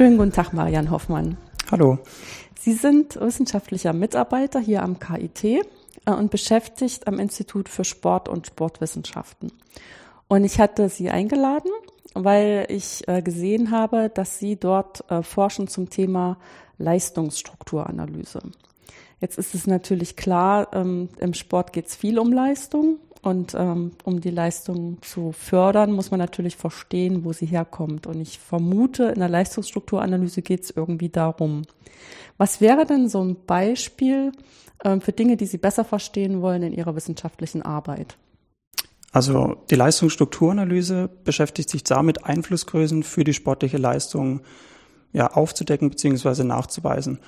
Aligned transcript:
Schönen 0.00 0.16
guten 0.16 0.32
Tag, 0.32 0.54
Marian 0.54 0.90
Hoffmann. 0.90 1.36
Hallo. 1.70 1.98
Sie 2.58 2.72
sind 2.72 3.20
wissenschaftlicher 3.20 3.92
Mitarbeiter 3.92 4.58
hier 4.58 4.82
am 4.82 4.98
KIT 4.98 5.44
äh, 5.44 5.60
und 6.06 6.30
beschäftigt 6.30 7.06
am 7.06 7.18
Institut 7.18 7.68
für 7.68 7.84
Sport 7.84 8.26
und 8.26 8.46
Sportwissenschaften. 8.46 9.52
Und 10.26 10.44
ich 10.44 10.58
hatte 10.58 10.88
Sie 10.88 11.10
eingeladen, 11.10 11.70
weil 12.14 12.64
ich 12.70 13.06
äh, 13.08 13.20
gesehen 13.20 13.72
habe, 13.72 14.08
dass 14.08 14.38
Sie 14.38 14.56
dort 14.56 15.04
äh, 15.10 15.22
forschen 15.22 15.68
zum 15.68 15.90
Thema 15.90 16.38
Leistungsstrukturanalyse. 16.78 18.40
Jetzt 19.20 19.36
ist 19.36 19.54
es 19.54 19.66
natürlich 19.66 20.16
klar, 20.16 20.68
ähm, 20.72 21.10
im 21.18 21.34
Sport 21.34 21.74
geht 21.74 21.88
es 21.88 21.94
viel 21.94 22.18
um 22.18 22.32
Leistung 22.32 23.00
und 23.22 23.54
ähm, 23.54 23.92
um 24.04 24.20
die 24.20 24.30
Leistung 24.30 24.98
zu 25.02 25.32
fördern, 25.32 25.92
muss 25.92 26.10
man 26.10 26.18
natürlich 26.18 26.56
verstehen, 26.56 27.24
wo 27.24 27.32
sie 27.32 27.46
herkommt. 27.46 28.06
Und 28.06 28.20
ich 28.20 28.38
vermute, 28.38 29.04
in 29.04 29.18
der 29.18 29.28
Leistungsstrukturanalyse 29.28 30.40
geht 30.40 30.64
es 30.64 30.70
irgendwie 30.70 31.10
darum. 31.10 31.62
Was 32.38 32.62
wäre 32.62 32.86
denn 32.86 33.08
so 33.08 33.22
ein 33.22 33.36
Beispiel 33.46 34.32
ähm, 34.84 35.02
für 35.02 35.12
Dinge, 35.12 35.36
die 35.36 35.44
Sie 35.44 35.58
besser 35.58 35.84
verstehen 35.84 36.40
wollen 36.40 36.62
in 36.62 36.72
Ihrer 36.72 36.96
wissenschaftlichen 36.96 37.60
Arbeit? 37.60 38.16
Also 39.12 39.56
die 39.68 39.74
Leistungsstrukturanalyse 39.74 41.10
beschäftigt 41.24 41.68
sich 41.68 41.84
damit, 41.84 42.24
Einflussgrößen 42.24 43.02
für 43.02 43.24
die 43.24 43.34
sportliche 43.34 43.76
Leistung 43.76 44.40
ja, 45.12 45.26
aufzudecken 45.26 45.90
bzw. 45.90 46.44
nachzuweisen. 46.44 47.18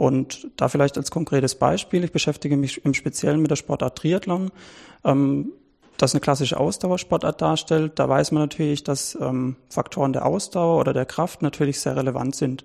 Und 0.00 0.48
da 0.56 0.70
vielleicht 0.70 0.96
als 0.96 1.10
konkretes 1.10 1.56
Beispiel, 1.56 2.04
ich 2.04 2.10
beschäftige 2.10 2.56
mich 2.56 2.82
im 2.86 2.94
Speziellen 2.94 3.42
mit 3.42 3.50
der 3.50 3.56
Sportart 3.56 3.98
Triathlon, 3.98 4.50
ähm, 5.04 5.52
das 5.98 6.14
eine 6.14 6.22
klassische 6.22 6.58
Ausdauersportart 6.58 7.42
darstellt. 7.42 7.98
Da 7.98 8.08
weiß 8.08 8.32
man 8.32 8.44
natürlich, 8.44 8.82
dass 8.82 9.14
ähm, 9.20 9.56
Faktoren 9.68 10.14
der 10.14 10.24
Ausdauer 10.24 10.80
oder 10.80 10.94
der 10.94 11.04
Kraft 11.04 11.42
natürlich 11.42 11.80
sehr 11.80 11.96
relevant 11.96 12.34
sind. 12.34 12.64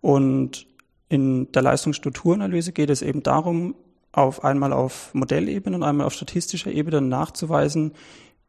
Und 0.00 0.66
in 1.10 1.52
der 1.52 1.60
Leistungsstrukturanalyse 1.60 2.72
geht 2.72 2.88
es 2.88 3.02
eben 3.02 3.22
darum, 3.22 3.74
auf 4.12 4.42
einmal 4.42 4.72
auf 4.72 5.12
Modellebene 5.12 5.76
und 5.76 5.82
einmal 5.82 6.06
auf 6.06 6.14
statistischer 6.14 6.72
Ebene 6.72 7.02
nachzuweisen, 7.02 7.92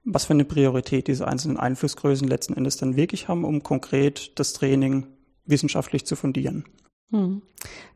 was 0.05 0.23
für 0.23 0.33
eine 0.35 0.45
Priorität 0.45 1.09
diese 1.09 1.27
einzelnen 1.27 1.57
Einflussgrößen 1.57 2.29
letzten 2.29 2.53
Endes 2.53 2.77
dann 2.77 2.95
wirklich 2.95 3.27
haben, 3.27 3.43
um 3.43 3.61
konkret 3.61 4.39
das 4.39 4.53
Training 4.53 5.05
wissenschaftlich 5.45 6.05
zu 6.05 6.15
fundieren. 6.15 6.63
Hm. 7.11 7.41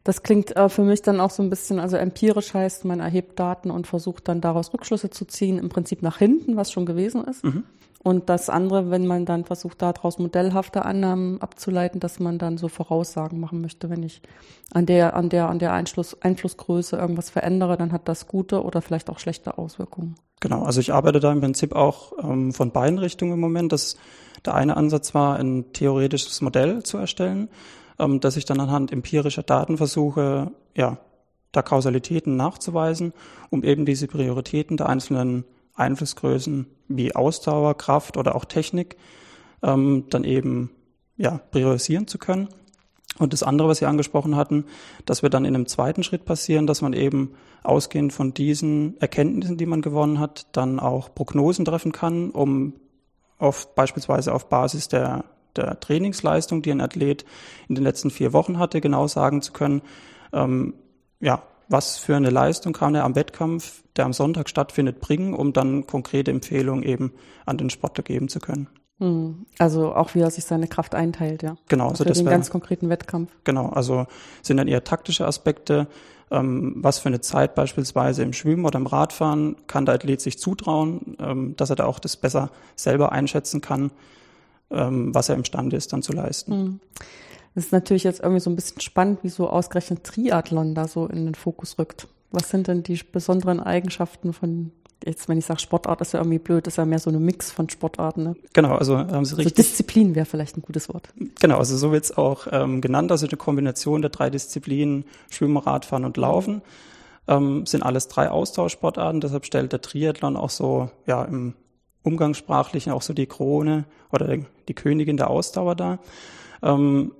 Das 0.03 0.23
klingt 0.23 0.55
äh, 0.55 0.69
für 0.69 0.83
mich 0.83 1.01
dann 1.01 1.19
auch 1.19 1.31
so 1.31 1.43
ein 1.43 1.49
bisschen, 1.49 1.79
also 1.79 1.97
empirisch 1.97 2.53
heißt, 2.53 2.85
man 2.85 2.99
erhebt 2.99 3.39
Daten 3.39 3.71
und 3.71 3.87
versucht 3.87 4.27
dann 4.27 4.41
daraus 4.41 4.73
Rückschlüsse 4.73 5.09
zu 5.09 5.25
ziehen, 5.25 5.57
im 5.57 5.69
Prinzip 5.69 6.01
nach 6.01 6.17
hinten, 6.17 6.55
was 6.55 6.71
schon 6.71 6.85
gewesen 6.85 7.23
ist. 7.25 7.43
Mhm. 7.43 7.63
Und 8.01 8.29
das 8.29 8.49
andere, 8.49 8.91
wenn 8.91 9.05
man 9.05 9.25
dann 9.25 9.43
versucht, 9.43 9.81
daraus 9.81 10.19
modellhafte 10.19 10.85
Annahmen 10.85 11.41
abzuleiten, 11.41 11.99
dass 11.99 12.19
man 12.19 12.37
dann 12.37 12.57
so 12.57 12.69
Voraussagen 12.69 13.41
machen 13.41 13.59
möchte, 13.59 13.89
wenn 13.89 14.03
ich 14.03 14.21
an 14.73 14.85
der, 14.85 15.15
an 15.17 15.27
der, 15.27 15.49
an 15.49 15.59
der 15.59 15.73
Einfluss, 15.73 16.19
Einflussgröße 16.21 16.95
irgendwas 16.95 17.29
verändere, 17.29 17.75
dann 17.75 17.91
hat 17.91 18.07
das 18.07 18.25
gute 18.27 18.63
oder 18.63 18.81
vielleicht 18.81 19.09
auch 19.09 19.19
schlechte 19.19 19.57
Auswirkungen. 19.57 20.15
Genau, 20.39 20.63
also 20.63 20.79
ich 20.79 20.93
arbeite 20.93 21.19
da 21.19 21.29
im 21.33 21.41
Prinzip 21.41 21.75
auch 21.75 22.13
ähm, 22.23 22.53
von 22.53 22.71
beiden 22.71 22.99
Richtungen 22.99 23.33
im 23.33 23.41
Moment. 23.41 23.73
Das, 23.73 23.97
der 24.45 24.55
eine 24.55 24.77
Ansatz 24.77 25.13
war, 25.13 25.35
ein 25.37 25.73
theoretisches 25.73 26.39
Modell 26.39 26.83
zu 26.83 26.97
erstellen 26.97 27.49
ähm, 27.99 28.19
dass 28.19 28.37
ich 28.37 28.45
dann 28.45 28.59
anhand 28.59 28.91
empirischer 28.91 29.43
Daten 29.43 29.77
versuche, 29.77 30.51
ja, 30.75 30.97
da 31.51 31.61
Kausalitäten 31.61 32.35
nachzuweisen, 32.35 33.13
um 33.49 33.63
eben 33.63 33.85
diese 33.85 34.07
Prioritäten 34.07 34.77
der 34.77 34.87
einzelnen 34.87 35.45
Einflussgrößen 35.73 36.67
wie 36.87 37.15
Ausdauer, 37.15 37.75
Kraft 37.75 38.17
oder 38.17 38.35
auch 38.35 38.45
Technik 38.45 38.97
ähm, 39.63 40.05
dann 40.09 40.23
eben 40.23 40.71
ja, 41.17 41.39
priorisieren 41.51 42.07
zu 42.07 42.17
können. 42.17 42.49
Und 43.17 43.33
das 43.33 43.43
andere, 43.43 43.67
was 43.67 43.79
Sie 43.79 43.85
angesprochen 43.85 44.35
hatten, 44.35 44.65
dass 45.05 45.23
wir 45.23 45.29
dann 45.29 45.45
in 45.45 45.55
einem 45.55 45.65
zweiten 45.65 46.03
Schritt 46.03 46.25
passieren, 46.25 46.67
dass 46.67 46.81
man 46.81 46.93
eben 46.93 47.33
ausgehend 47.63 48.13
von 48.13 48.33
diesen 48.33 48.99
Erkenntnissen, 49.01 49.57
die 49.57 49.65
man 49.65 49.81
gewonnen 49.81 50.19
hat, 50.19 50.47
dann 50.53 50.79
auch 50.79 51.13
Prognosen 51.13 51.65
treffen 51.65 51.91
kann, 51.91 52.29
um 52.29 52.73
auf, 53.37 53.73
beispielsweise 53.75 54.33
auf 54.33 54.47
Basis 54.47 54.87
der 54.87 55.25
der 55.55 55.79
Trainingsleistung, 55.79 56.61
die 56.61 56.71
ein 56.71 56.81
Athlet 56.81 57.25
in 57.67 57.75
den 57.75 57.83
letzten 57.83 58.11
vier 58.11 58.33
Wochen 58.33 58.59
hatte, 58.59 58.81
genau 58.81 59.07
sagen 59.07 59.41
zu 59.41 59.53
können, 59.53 59.81
ähm, 60.33 60.73
ja, 61.19 61.43
was 61.69 61.97
für 61.97 62.15
eine 62.15 62.31
Leistung 62.31 62.73
kann 62.73 62.95
er 62.95 63.03
am 63.03 63.15
Wettkampf, 63.15 63.83
der 63.95 64.05
am 64.05 64.13
Sonntag 64.13 64.49
stattfindet, 64.49 64.99
bringen, 64.99 65.33
um 65.33 65.53
dann 65.53 65.85
konkrete 65.85 66.31
Empfehlungen 66.31 66.83
eben 66.83 67.13
an 67.45 67.57
den 67.57 67.69
Sportler 67.69 68.03
geben 68.03 68.27
zu 68.27 68.39
können. 68.39 68.67
Hm. 68.97 69.45
Also 69.59 69.93
auch 69.93 70.13
wie 70.15 70.19
er 70.19 70.31
sich 70.31 70.45
seine 70.45 70.67
Kraft 70.67 70.93
einteilt, 70.93 71.43
ja. 71.43 71.55
Genau, 71.69 71.89
also 71.89 72.03
das 72.03 72.17
den 72.17 72.25
wär, 72.25 72.33
ganz 72.33 72.49
konkreten 72.49 72.89
Wettkampf. 72.89 73.31
Genau, 73.43 73.69
also 73.69 74.07
sind 74.41 74.57
dann 74.57 74.67
eher 74.67 74.83
taktische 74.83 75.25
Aspekte, 75.25 75.87
ähm, 76.31 76.75
was 76.77 76.99
für 76.99 77.07
eine 77.07 77.21
Zeit 77.21 77.55
beispielsweise 77.55 78.23
im 78.23 78.33
Schwimmen 78.33 78.65
oder 78.65 78.77
im 78.77 78.87
Radfahren 78.87 79.55
kann 79.67 79.85
der 79.85 79.95
Athlet 79.95 80.21
sich 80.21 80.37
zutrauen, 80.37 81.17
ähm, 81.19 81.55
dass 81.55 81.69
er 81.69 81.75
da 81.77 81.85
auch 81.85 81.99
das 81.99 82.17
besser 82.17 82.51
selber 82.75 83.11
einschätzen 83.11 83.61
kann 83.61 83.91
ähm, 84.71 85.13
was 85.13 85.29
er 85.29 85.35
imstande 85.35 85.75
ist, 85.75 85.93
dann 85.93 86.01
zu 86.01 86.13
leisten. 86.13 86.51
Hm. 86.51 86.79
Das 87.55 87.65
ist 87.65 87.71
natürlich 87.71 88.03
jetzt 88.03 88.19
irgendwie 88.19 88.39
so 88.39 88.49
ein 88.49 88.55
bisschen 88.55 88.79
spannend, 88.81 89.19
wie 89.23 89.29
so 89.29 89.49
ausgerechnet 89.49 90.03
Triathlon 90.03 90.75
da 90.75 90.87
so 90.87 91.07
in 91.07 91.25
den 91.25 91.35
Fokus 91.35 91.79
rückt. 91.79 92.07
Was 92.31 92.49
sind 92.49 92.67
denn 92.67 92.83
die 92.83 92.99
besonderen 93.11 93.59
Eigenschaften 93.59 94.33
von 94.33 94.71
jetzt, 95.05 95.29
wenn 95.29 95.37
ich 95.37 95.45
sage 95.45 95.59
Sportart, 95.59 96.01
ist 96.01 96.13
ja 96.13 96.19
irgendwie 96.19 96.39
blöd, 96.39 96.67
ist 96.67 96.77
ja 96.77 96.85
mehr 96.85 96.99
so 96.99 97.09
ein 97.09 97.23
Mix 97.23 97.51
von 97.51 97.69
Sportarten. 97.69 98.23
Ne? 98.23 98.35
Genau, 98.53 98.75
also 98.75 98.97
haben 98.97 99.25
Sie 99.25 99.37
richtig. 99.37 99.57
Also 99.57 99.69
Disziplin 99.69 100.15
wäre 100.15 100.25
vielleicht 100.25 100.57
ein 100.57 100.61
gutes 100.61 100.89
Wort. 100.89 101.09
Genau, 101.39 101.57
also 101.57 101.77
so 101.77 101.91
wird 101.91 102.03
es 102.03 102.17
auch 102.17 102.47
ähm, 102.51 102.81
genannt, 102.81 103.11
also 103.11 103.25
eine 103.25 103.37
Kombination 103.37 104.01
der 104.01 104.11
drei 104.11 104.29
Disziplinen, 104.29 105.05
Schwimmen, 105.29 105.57
Radfahren 105.57 106.05
und 106.05 106.17
Laufen, 106.17 106.61
ähm, 107.27 107.65
sind 107.65 107.83
alles 107.83 108.07
drei 108.07 108.29
Austauschsportarten, 108.29 109.21
deshalb 109.21 109.45
stellt 109.45 109.71
der 109.71 109.81
Triathlon 109.81 110.35
auch 110.35 110.49
so 110.49 110.89
ja 111.05 111.23
im 111.23 111.55
umgangssprachlichen 112.09 112.91
auch 112.91 113.01
so 113.01 113.13
die 113.13 113.27
Krone 113.27 113.85
oder 114.11 114.37
die 114.67 114.73
Königin 114.73 115.17
der 115.17 115.29
Ausdauer 115.29 115.75
da. 115.75 115.99
Ähm, 116.63 117.13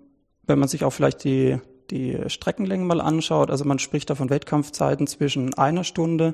wenn 0.47 0.59
man 0.59 0.67
sich 0.67 0.83
auch 0.83 0.91
vielleicht 0.91 1.23
die, 1.23 1.57
die 1.91 2.17
Streckenlängen 2.27 2.87
mal 2.87 3.01
anschaut, 3.01 3.51
also 3.51 3.65
man 3.65 3.79
spricht 3.79 4.09
da 4.09 4.15
von 4.15 4.29
Wettkampfzeiten 4.29 5.07
zwischen 5.07 5.53
einer 5.53 5.83
Stunde 5.83 6.33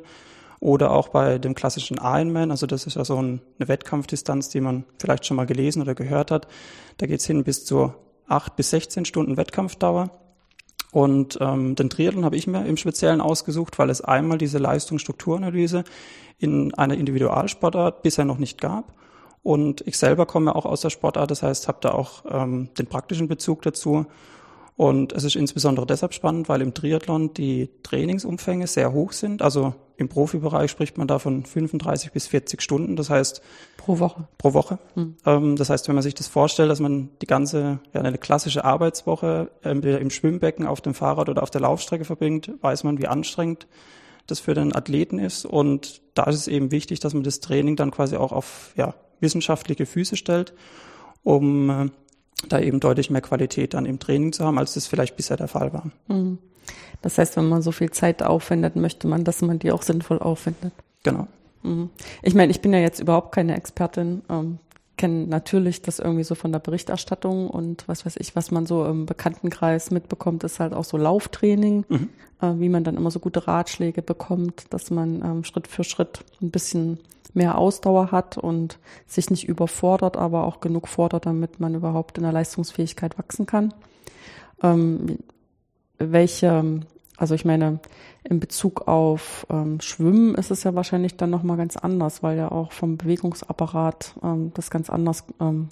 oder 0.62 0.92
auch 0.92 1.10
bei 1.10 1.38
dem 1.38 1.54
klassischen 1.54 1.98
Ironman, 2.02 2.50
also 2.50 2.66
das 2.66 2.88
ist 2.88 2.96
ja 2.96 3.04
so 3.04 3.22
ein, 3.22 3.42
eine 3.60 3.68
Wettkampfdistanz, 3.68 4.50
die 4.50 4.62
man 4.62 4.86
vielleicht 5.00 5.26
schon 5.26 5.38
mal 5.38 5.46
gelesen 5.46 5.82
oder 5.82 5.96
gehört 5.96 6.32
hat. 6.32 6.48
Da 6.98 7.08
geht's 7.08 7.26
hin 7.26 7.44
bis 7.44 7.66
zu 7.66 7.94
acht 8.28 8.56
bis 8.56 8.70
16 8.70 9.06
Stunden 9.06 9.38
Wettkampfdauer. 9.38 10.10
Und 10.96 11.38
ähm, 11.42 11.76
den 11.76 11.90
Triathlon 11.90 12.24
habe 12.24 12.38
ich 12.38 12.48
mir 12.48 12.66
im 12.66 12.78
Speziellen 12.78 13.20
ausgesucht, 13.20 13.78
weil 13.80 13.90
es 13.90 14.00
einmal 14.00 14.38
diese 14.38 14.60
Leistungsstrukturanalyse 14.60 15.84
in 16.40 16.74
einer 16.76 16.96
Individualsportart 16.96 18.02
bisher 18.02 18.24
noch 18.24 18.38
nicht 18.38 18.62
gab. 18.62 18.94
Und 19.44 19.86
ich 19.86 19.98
selber 19.98 20.26
komme 20.26 20.56
auch 20.56 20.66
aus 20.66 20.80
der 20.80 20.92
Sportart, 20.92 21.32
das 21.32 21.44
heißt, 21.44 21.68
habe 21.68 21.80
da 21.82 21.92
auch 21.92 22.24
ähm, 22.30 22.70
den 22.80 22.88
praktischen 22.88 23.28
Bezug 23.28 23.64
dazu. 23.64 24.06
Und 24.78 25.12
es 25.12 25.26
ist 25.26 25.36
insbesondere 25.36 25.86
deshalb 25.86 26.14
spannend, 26.14 26.48
weil 26.48 26.62
im 26.62 26.74
Triathlon 26.74 27.34
die 27.34 27.68
Trainingsumfänge 27.84 28.66
sehr 28.66 28.94
hoch 28.94 29.12
sind. 29.12 29.42
Also 29.42 29.74
im 29.98 30.10
Profibereich 30.10 30.72
spricht 30.72 30.98
man 30.98 31.08
da 31.08 31.20
von 31.20 31.46
35 31.46 32.12
bis 32.12 32.28
40 32.28 32.62
Stunden. 32.62 32.96
Das 32.96 33.10
heißt 33.10 33.42
pro 33.78 34.00
Woche. 34.00 34.28
Pro 34.38 34.54
Woche. 34.54 34.80
Mhm. 34.96 35.16
Ähm, 35.26 35.56
das 35.56 35.70
heißt, 35.70 35.88
wenn 35.88 35.96
man 35.96 36.04
sich 36.04 36.16
das 36.16 36.28
vorstellt, 36.28 36.70
dass 36.70 36.80
man 36.80 37.10
die 37.22 37.28
ganze 37.28 37.80
ja, 37.94 38.02
eine 38.02 38.18
klassische 38.18 38.66
Arbeitswoche 38.66 39.50
entweder 39.62 40.00
im 40.02 40.10
Schwimmbecken, 40.10 40.68
auf 40.68 40.82
dem 40.82 40.94
Fahrrad 40.94 41.30
oder 41.30 41.44
auf 41.44 41.50
der 41.50 41.62
Laufstrecke 41.62 42.06
verbringt, 42.06 42.52
weiß 42.62 42.84
man, 42.84 42.98
wie 43.00 43.08
anstrengend 43.08 43.68
das 44.28 44.40
für 44.40 44.54
den 44.54 44.76
Athleten 44.76 45.20
ist. 45.20 45.46
Und 45.46 46.02
da 46.14 46.24
ist 46.24 46.36
es 46.36 46.48
eben 46.48 46.72
wichtig, 46.72 47.00
dass 47.00 47.14
man 47.14 47.24
das 47.24 47.40
Training 47.40 47.76
dann 47.76 47.92
quasi 47.92 48.18
auch 48.18 48.32
auf 48.32 48.74
ja, 48.76 48.96
wissenschaftliche 49.20 49.86
Füße 49.86 50.18
stellt, 50.18 50.54
um 51.24 51.70
äh, 51.70 51.90
da 52.50 52.60
eben 52.60 52.80
deutlich 52.80 53.10
mehr 53.10 53.22
Qualität 53.22 53.74
dann 53.74 53.86
im 53.86 54.00
Training 54.00 54.34
zu 54.34 54.46
haben, 54.46 54.58
als 54.58 54.74
das 54.74 54.88
vielleicht 54.88 55.16
bisher 55.16 55.38
der 55.38 55.48
Fall 55.48 55.74
war. 55.74 55.92
Mhm. 56.08 56.38
Das 57.02 57.18
heißt, 57.18 57.38
wenn 57.38 57.48
man 57.48 57.62
so 57.62 57.72
viel 57.72 57.92
Zeit 57.92 58.24
aufwendet, 58.24 58.76
möchte 58.76 59.08
man, 59.08 59.24
dass 59.24 59.42
man 59.42 59.60
die 59.60 59.72
auch 59.72 59.84
sinnvoll 59.84 60.20
aufwendet. 60.20 60.74
Genau. 61.04 61.28
Mhm. 61.64 61.90
Ich 62.24 62.34
meine, 62.34 62.52
ich 62.52 62.62
bin 62.62 62.74
ja 62.74 62.80
jetzt 62.80 63.00
überhaupt 63.00 63.34
keine 63.34 63.56
Expertin, 63.56 64.24
ähm, 64.30 64.60
kenne 64.98 65.28
natürlich 65.28 65.82
das 65.82 66.00
irgendwie 66.00 66.24
so 66.24 66.36
von 66.36 66.52
der 66.52 66.60
Berichterstattung 66.60 67.50
und 67.50 67.88
was 67.88 68.06
weiß 68.06 68.16
ich, 68.18 68.36
was 68.36 68.52
man 68.52 68.66
so 68.66 68.86
im 68.86 69.06
Bekanntenkreis 69.06 69.92
mitbekommt, 69.92 70.44
ist 70.44 70.60
halt 70.60 70.74
auch 70.74 70.86
so 70.86 70.98
Lauftraining, 70.98 71.86
mhm. 71.88 72.10
äh, 72.42 72.54
wie 72.60 72.70
man 72.70 72.84
dann 72.84 72.96
immer 72.98 73.12
so 73.12 73.20
gute 73.20 73.48
Ratschläge 73.48 74.02
bekommt, 74.02 74.66
dass 74.70 74.92
man 74.92 75.22
ähm, 75.22 75.44
Schritt 75.44 75.68
für 75.68 75.84
Schritt 75.84 76.24
ein 76.42 76.52
bisschen 76.52 77.00
mehr 77.36 77.58
Ausdauer 77.58 78.12
hat 78.12 78.38
und 78.38 78.80
sich 79.06 79.30
nicht 79.30 79.48
überfordert, 79.48 80.18
aber 80.18 80.46
auch 80.46 80.62
genug 80.62 80.88
fordert, 80.88 81.26
damit 81.26 81.60
man 81.60 81.76
überhaupt 81.76 82.18
in 82.18 82.24
der 82.24 82.32
Leistungsfähigkeit 82.32 83.18
wachsen 83.20 83.46
kann. 83.46 83.74
Ähm, 84.64 85.20
welche, 85.98 86.82
also 87.18 87.36
ich 87.36 87.46
meine, 87.46 87.80
in 88.24 88.40
Bezug 88.40 88.88
auf 88.88 89.46
ähm, 89.50 89.80
Schwimmen 89.82 90.36
ist 90.36 90.50
es 90.50 90.64
ja 90.64 90.74
wahrscheinlich 90.76 91.18
dann 91.18 91.30
nochmal 91.30 91.58
ganz 91.58 91.78
anders, 91.78 92.24
weil 92.24 92.38
ja 92.38 92.52
auch 92.52 92.72
vom 92.72 92.98
Bewegungsapparat 92.98 94.16
ähm, 94.24 94.52
das 94.54 94.70
ganz 94.72 94.90
anders 94.90 95.26
ähm, 95.40 95.70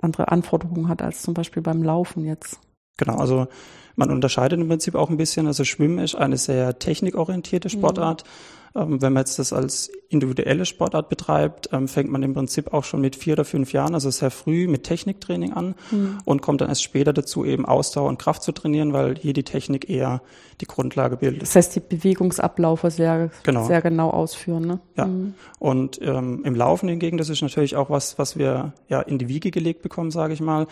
andere 0.00 0.28
Anforderungen 0.28 0.88
hat 0.88 1.02
als 1.02 1.22
zum 1.22 1.34
Beispiel 1.34 1.62
beim 1.62 1.82
Laufen 1.82 2.24
jetzt. 2.24 2.58
Genau, 2.96 3.16
also 3.16 3.48
man 3.96 4.10
unterscheidet 4.10 4.58
im 4.58 4.68
Prinzip 4.68 4.94
auch 4.94 5.10
ein 5.10 5.18
bisschen. 5.18 5.46
Also 5.46 5.64
Schwimmen 5.64 5.98
ist 5.98 6.14
eine 6.14 6.38
sehr 6.38 6.78
technikorientierte 6.78 7.68
mhm. 7.68 7.72
Sportart. 7.72 8.24
Mhm 8.24 8.59
wenn 8.74 9.12
man 9.12 9.22
jetzt 9.22 9.38
das 9.38 9.52
als 9.52 9.90
individuelle 10.08 10.64
Sportart 10.64 11.08
betreibt, 11.08 11.70
ähm, 11.72 11.88
fängt 11.88 12.10
man 12.10 12.22
im 12.22 12.34
Prinzip 12.34 12.72
auch 12.72 12.84
schon 12.84 13.00
mit 13.00 13.16
vier 13.16 13.34
oder 13.34 13.44
fünf 13.44 13.72
Jahren, 13.72 13.94
also 13.94 14.10
sehr 14.10 14.30
früh 14.30 14.68
mit 14.68 14.84
Techniktraining 14.84 15.52
an 15.52 15.74
mhm. 15.90 16.18
und 16.24 16.42
kommt 16.42 16.60
dann 16.60 16.68
erst 16.68 16.82
später 16.82 17.12
dazu, 17.12 17.44
eben 17.44 17.64
Ausdauer 17.64 18.08
und 18.08 18.18
Kraft 18.18 18.42
zu 18.42 18.52
trainieren, 18.52 18.92
weil 18.92 19.16
hier 19.16 19.32
die 19.32 19.42
Technik 19.42 19.90
eher 19.90 20.22
die 20.60 20.66
Grundlage 20.66 21.16
bildet. 21.16 21.42
Das 21.42 21.56
heißt, 21.56 21.74
die 21.74 21.80
Bewegungsabläufe 21.80 22.90
sehr 22.90 23.30
genau, 23.42 23.66
sehr 23.66 23.82
genau 23.82 24.10
ausführen. 24.10 24.66
Ne? 24.66 24.80
Ja. 24.96 25.06
Mhm. 25.06 25.34
Und 25.58 26.00
ähm, 26.02 26.42
im 26.44 26.54
Laufen 26.54 26.88
hingegen, 26.88 27.18
das 27.18 27.28
ist 27.28 27.42
natürlich 27.42 27.76
auch 27.76 27.90
was, 27.90 28.18
was 28.18 28.36
wir 28.36 28.72
ja 28.88 29.00
in 29.00 29.18
die 29.18 29.28
Wiege 29.28 29.50
gelegt 29.50 29.82
bekommen, 29.82 30.10
sage 30.10 30.34
ich 30.34 30.40
mal. 30.40 30.66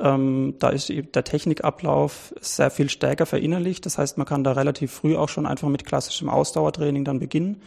Ähm, 0.00 0.54
da 0.58 0.70
ist 0.70 0.88
der 0.90 1.24
Technikablauf 1.24 2.34
sehr 2.40 2.70
viel 2.70 2.88
stärker 2.88 3.26
verinnerlicht. 3.26 3.84
Das 3.86 3.98
heißt, 3.98 4.18
man 4.18 4.26
kann 4.26 4.44
da 4.44 4.52
relativ 4.52 4.92
früh 4.92 5.16
auch 5.16 5.28
schon 5.28 5.46
einfach 5.46 5.68
mit 5.68 5.84
klassischem 5.84 6.28
Ausdauertraining 6.28 7.04
dann 7.04 7.18
beginnen. 7.18 7.62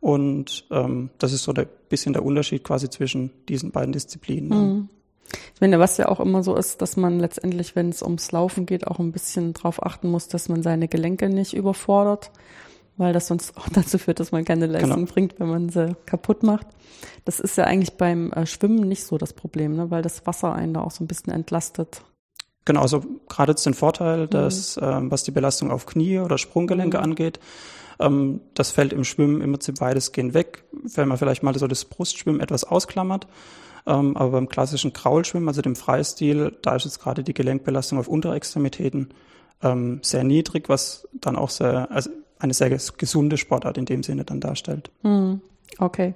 Und 0.00 0.66
ähm, 0.70 1.10
das 1.18 1.32
ist 1.32 1.44
so 1.44 1.52
ein 1.52 1.66
bisschen 1.88 2.12
der 2.12 2.24
Unterschied 2.24 2.62
quasi 2.62 2.90
zwischen 2.90 3.30
diesen 3.48 3.70
beiden 3.70 3.92
Disziplinen. 3.92 4.48
Mhm. 4.48 4.88
Ich 5.54 5.60
meine, 5.60 5.78
was 5.78 5.96
ja 5.96 6.08
auch 6.08 6.20
immer 6.20 6.42
so 6.42 6.54
ist, 6.54 6.82
dass 6.82 6.96
man 6.96 7.18
letztendlich, 7.18 7.74
wenn 7.74 7.88
es 7.88 8.02
ums 8.02 8.30
Laufen 8.30 8.66
geht, 8.66 8.86
auch 8.86 8.98
ein 8.98 9.12
bisschen 9.12 9.54
darauf 9.54 9.82
achten 9.82 10.10
muss, 10.10 10.28
dass 10.28 10.48
man 10.48 10.62
seine 10.62 10.88
Gelenke 10.88 11.28
nicht 11.28 11.54
überfordert 11.54 12.30
weil 12.96 13.12
das 13.12 13.26
sonst 13.26 13.56
auch 13.56 13.68
dazu 13.72 13.98
führt, 13.98 14.20
dass 14.20 14.32
man 14.32 14.44
keine 14.44 14.66
Leistung 14.66 14.94
genau. 14.94 15.12
bringt, 15.12 15.38
wenn 15.38 15.48
man 15.48 15.68
sie 15.68 15.96
kaputt 16.06 16.42
macht. 16.42 16.66
Das 17.24 17.40
ist 17.40 17.56
ja 17.56 17.64
eigentlich 17.64 17.96
beim 17.96 18.32
äh, 18.32 18.46
Schwimmen 18.46 18.88
nicht 18.88 19.04
so 19.04 19.18
das 19.18 19.32
Problem, 19.32 19.76
ne? 19.76 19.90
weil 19.90 20.02
das 20.02 20.26
Wasser 20.26 20.54
einen 20.54 20.74
da 20.74 20.80
auch 20.80 20.90
so 20.90 21.04
ein 21.04 21.06
bisschen 21.06 21.32
entlastet. 21.32 22.02
Genau, 22.64 22.80
also 22.80 23.04
gerade 23.28 23.52
jetzt 23.52 23.66
den 23.66 23.74
Vorteil, 23.74 24.22
mhm. 24.22 24.30
dass 24.30 24.76
mhm. 24.76 24.82
ähm, 24.84 25.10
was 25.10 25.22
die 25.22 25.30
Belastung 25.30 25.70
auf 25.70 25.86
Knie 25.86 26.18
oder 26.18 26.38
Sprunggelenke 26.38 26.98
mhm. 26.98 27.04
angeht, 27.04 27.40
ähm, 28.00 28.40
das 28.54 28.70
fällt 28.70 28.92
im 28.92 29.04
Schwimmen 29.04 29.40
im 29.40 29.52
Prinzip 29.52 29.80
weitestgehend 29.80 30.34
weg, 30.34 30.64
wenn 30.72 31.08
man 31.08 31.18
vielleicht 31.18 31.42
mal 31.42 31.56
so 31.56 31.66
das 31.66 31.84
Brustschwimmen 31.84 32.40
etwas 32.40 32.64
ausklammert. 32.64 33.26
Ähm, 33.86 34.16
aber 34.16 34.30
beim 34.32 34.48
klassischen 34.48 34.94
Kraulschwimmen, 34.94 35.48
also 35.48 35.60
dem 35.60 35.76
Freistil, 35.76 36.56
da 36.62 36.74
ist 36.74 36.84
jetzt 36.84 37.00
gerade 37.00 37.22
die 37.22 37.34
Gelenkbelastung 37.34 37.98
auf 37.98 38.08
Unterextremitäten 38.08 39.10
ähm, 39.62 40.00
sehr 40.02 40.24
niedrig, 40.24 40.68
was 40.68 41.06
dann 41.12 41.36
auch 41.36 41.50
sehr, 41.50 41.90
also 41.90 42.10
eine 42.44 42.54
sehr 42.54 42.70
gesunde 42.70 43.36
Sportart 43.36 43.78
in 43.78 43.86
dem 43.86 44.02
Sinne 44.02 44.24
dann 44.24 44.40
darstellt. 44.40 44.90
Hm, 45.02 45.40
okay. 45.78 46.14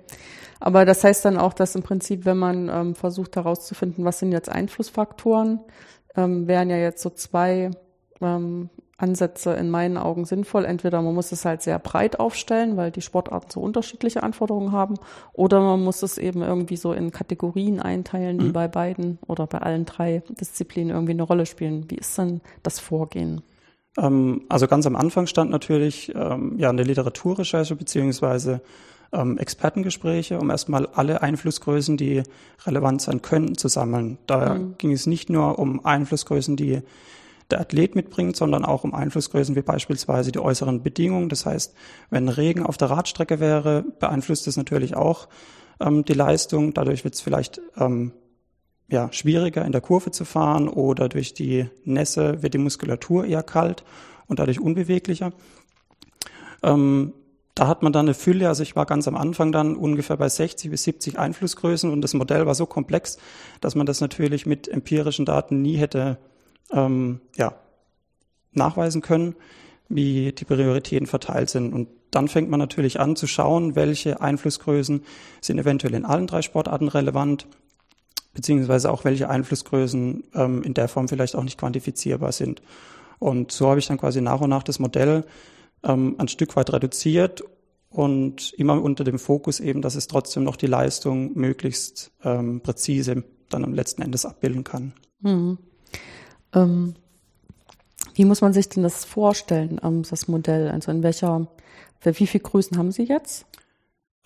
Aber 0.61 0.85
das 0.85 1.05
heißt 1.05 1.25
dann 1.25 1.37
auch, 1.37 1.53
dass 1.53 1.75
im 1.75 1.83
Prinzip, 1.83 2.25
wenn 2.25 2.39
man 2.39 2.69
ähm, 2.69 2.95
versucht 2.95 3.37
herauszufinden, 3.37 4.05
was 4.05 4.19
sind 4.19 4.33
jetzt 4.33 4.49
Einflussfaktoren, 4.49 5.61
ähm, 6.17 6.47
wären 6.47 6.71
ja 6.71 6.77
jetzt 6.77 7.03
so 7.03 7.11
zwei 7.11 7.71
ähm, 8.21 8.71
Ansätze 8.97 9.53
in 9.53 9.71
meinen 9.71 9.97
Augen 9.97 10.25
sinnvoll. 10.25 10.65
Entweder 10.65 11.01
man 11.01 11.15
muss 11.15 11.31
es 11.31 11.45
halt 11.45 11.63
sehr 11.63 11.79
breit 11.79 12.19
aufstellen, 12.19 12.77
weil 12.77 12.91
die 12.91 13.01
Sportarten 13.01 13.51
so 13.51 13.61
unterschiedliche 13.61 14.25
Anforderungen 14.25 14.73
haben, 14.73 14.95
oder 15.33 15.61
man 15.61 15.83
muss 15.83 16.03
es 16.03 16.19
eben 16.19 16.43
irgendwie 16.43 16.77
so 16.77 16.93
in 16.93 17.13
Kategorien 17.13 17.81
einteilen, 17.81 18.39
die 18.39 18.47
mhm. 18.47 18.53
bei 18.53 18.67
beiden 18.67 19.19
oder 19.29 19.47
bei 19.47 19.59
allen 19.59 19.85
drei 19.85 20.25
Disziplinen 20.29 20.91
irgendwie 20.93 21.13
eine 21.13 21.23
Rolle 21.23 21.47
spielen. 21.47 21.89
Wie 21.89 21.97
ist 21.97 22.19
denn 22.19 22.41
das 22.65 22.81
Vorgehen? 22.81 23.43
Ähm, 23.97 24.43
also 24.49 24.67
ganz 24.67 24.87
am 24.87 24.97
Anfang 24.97 25.27
stand 25.27 25.51
natürlich 25.51 26.13
ähm, 26.15 26.55
ja 26.59 26.71
eine 26.71 26.83
Literaturrecherche 26.83 27.77
beziehungsweise 27.77 28.61
ähm, 29.13 29.39
Expertengespräche, 29.39 30.39
um 30.39 30.51
erstmal 30.51 30.87
alle 30.87 31.23
Einflussgrößen, 31.23 31.97
die 31.97 32.23
relevant 32.67 33.03
sein 33.03 33.23
könnten, 33.23 33.57
zu 33.57 33.69
sammeln. 33.69 34.19
Da 34.27 34.55
mhm. 34.55 34.75
ging 34.79 34.93
es 34.93 35.07
nicht 35.07 35.31
nur 35.31 35.59
um 35.59 35.85
Einflussgrößen, 35.85 36.57
die 36.57 36.83
der 37.51 37.61
Athlet 37.61 37.95
mitbringt, 37.95 38.37
sondern 38.37 38.65
auch 38.65 38.85
um 38.85 38.95
Einflussgrößen 38.95 39.57
wie 39.57 39.63
beispielsweise 39.63 40.33
die 40.33 40.39
äußeren 40.39 40.83
Bedingungen. 40.83 41.31
Das 41.31 41.47
heißt, 41.47 41.75
wenn 42.11 42.29
Regen 42.29 42.63
auf 42.63 42.77
der 42.77 42.91
Radstrecke 42.91 43.41
wäre, 43.41 43.85
beeinflusst 43.99 44.47
es 44.47 44.59
natürlich 44.59 44.97
auch 44.97 45.29
ähm, 45.81 46.05
die 46.05 46.13
Leistung. 46.13 46.75
Dadurch 46.75 47.05
wird 47.05 47.15
es 47.15 47.23
vielleicht 47.23 47.61
ähm, 47.79 48.13
ja, 48.89 49.13
schwieriger 49.13 49.65
in 49.65 49.73
der 49.73 49.81
Kurve 49.81 50.11
zu 50.11 50.25
fahren 50.25 50.69
oder 50.69 51.09
durch 51.09 51.35
die 51.35 51.69
Nässe 51.85 52.43
wird 52.43 52.55
die 52.55 52.59
Muskulatur 52.59 53.27
eher 53.27 53.43
kalt 53.43 53.85
und 54.27 54.39
dadurch 54.39 54.61
unbeweglicher. 54.61 55.33
Ähm, 56.63 57.13
da 57.55 57.67
hat 57.67 57.83
man 57.83 57.93
dann 57.93 58.07
eine 58.07 58.15
Fülle, 58.15 58.49
also 58.49 58.63
ich 58.63 58.77
war 58.77 58.87
ganz 58.87 59.09
am 59.09 59.17
Anfang 59.17 59.51
dann 59.51 59.75
ungefähr 59.75 60.17
bei 60.17 60.29
60 60.29 60.71
bis 60.71 60.85
70 60.85 61.19
Einflussgrößen 61.19 61.91
und 61.93 62.03
das 62.03 62.15
Modell 62.15 62.47
war 62.47 62.55
so 62.55 62.67
komplex, 62.67 63.19
dass 63.61 63.75
man 63.75 63.85
das 63.85 64.01
natürlich 64.01 64.47
mit 64.47 64.69
empirischen 64.69 65.25
Daten 65.25 65.61
nie 65.61 65.77
hätte 65.77 66.19
ähm, 66.71 67.21
ja, 67.37 67.55
nachweisen 68.53 69.03
können, 69.03 69.35
wie 69.89 70.33
die 70.33 70.45
Prioritäten 70.45 71.07
verteilt 71.07 71.51
sind. 71.51 71.73
Und 71.73 71.89
dann 72.11 72.29
fängt 72.29 72.49
man 72.49 72.61
natürlich 72.61 73.01
an 73.01 73.17
zu 73.17 73.27
schauen, 73.27 73.75
welche 73.75 74.21
Einflussgrößen 74.21 75.03
sind 75.41 75.59
eventuell 75.59 75.95
in 75.95 76.05
allen 76.05 76.27
drei 76.27 76.43
Sportarten 76.43 76.89
relevant, 76.89 77.49
beziehungsweise 78.35 78.91
auch 78.91 79.05
welche 79.05 79.29
Einflussgrößen 79.29 80.25
ähm, 80.35 80.63
in 80.63 80.75
der 80.75 80.89
Form 80.89 81.09
vielleicht 81.09 81.37
auch 81.37 81.45
nicht 81.45 81.59
quantifizierbar 81.59 82.33
sind. 82.33 82.63
Und 83.19 83.51
so 83.53 83.69
habe 83.69 83.81
ich 83.81 83.87
dann 83.87 83.99
quasi 83.99 84.21
nach 84.21 84.41
und 84.41 84.51
nach 84.51 84.63
das 84.63 84.79
Modell 84.79 85.25
ähm, 85.83 86.17
ein 86.19 86.29
Stück 86.29 86.55
weit 86.57 86.73
reduziert 86.73 87.43
und 87.91 88.53
immer 88.55 88.81
unter 88.83 89.05
dem 89.05 89.19
Fokus 89.19 89.61
eben, 89.61 89.83
dass 89.83 89.95
es 89.95 90.07
trotzdem 90.07 90.45
noch 90.45 90.57
die 90.57 90.67
Leistung 90.67 91.37
möglichst 91.37 92.13
ähm, 92.23 92.61
präzise 92.61 93.25
dann 93.49 93.65
am 93.65 93.75
letzten 93.75 94.03
Endes 94.03 94.27
abbilden 94.27 94.65
kann. 94.65 94.93
Mhm. 95.21 95.59
Ähm, 96.55 96.95
wie 98.15 98.25
muss 98.25 98.41
man 98.41 98.53
sich 98.53 98.69
denn 98.69 98.83
das 98.83 99.05
vorstellen, 99.05 99.81
ähm, 99.83 100.03
das 100.09 100.29
Modell? 100.29 100.69
Also 100.69 100.91
in 100.91 101.03
welcher, 101.03 101.49
für 102.01 102.19
wie 102.19 102.27
viele 102.27 102.43
Größen 102.43 102.77
haben 102.77 102.93
Sie 102.93 103.05
jetzt? 103.05 103.47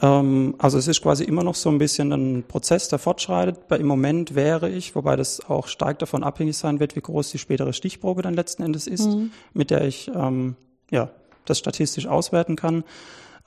Ähm, 0.02 0.56
also 0.58 0.76
es 0.76 0.88
ist 0.88 1.00
quasi 1.00 1.24
immer 1.24 1.44
noch 1.44 1.54
so 1.54 1.70
ein 1.70 1.78
bisschen 1.78 2.12
ein 2.12 2.42
Prozess, 2.42 2.88
der 2.88 2.98
fortschreitet. 2.98 3.60
Im 3.70 3.86
Moment 3.86 4.34
wäre 4.34 4.68
ich, 4.68 4.94
wobei 4.94 5.16
das 5.16 5.48
auch 5.48 5.68
stark 5.68 6.00
davon 6.00 6.24
abhängig 6.24 6.58
sein 6.58 6.80
wird, 6.80 6.96
wie 6.96 7.00
groß 7.00 7.30
die 7.30 7.38
spätere 7.38 7.72
Stichprobe 7.72 8.22
dann 8.22 8.34
letzten 8.34 8.64
Endes 8.64 8.86
ist, 8.86 9.06
mhm. 9.06 9.30
mit 9.54 9.70
der 9.70 9.86
ich 9.86 10.10
ähm, 10.14 10.56
ja, 10.90 11.10
das 11.46 11.58
statistisch 11.58 12.06
auswerten 12.06 12.56
kann. 12.56 12.84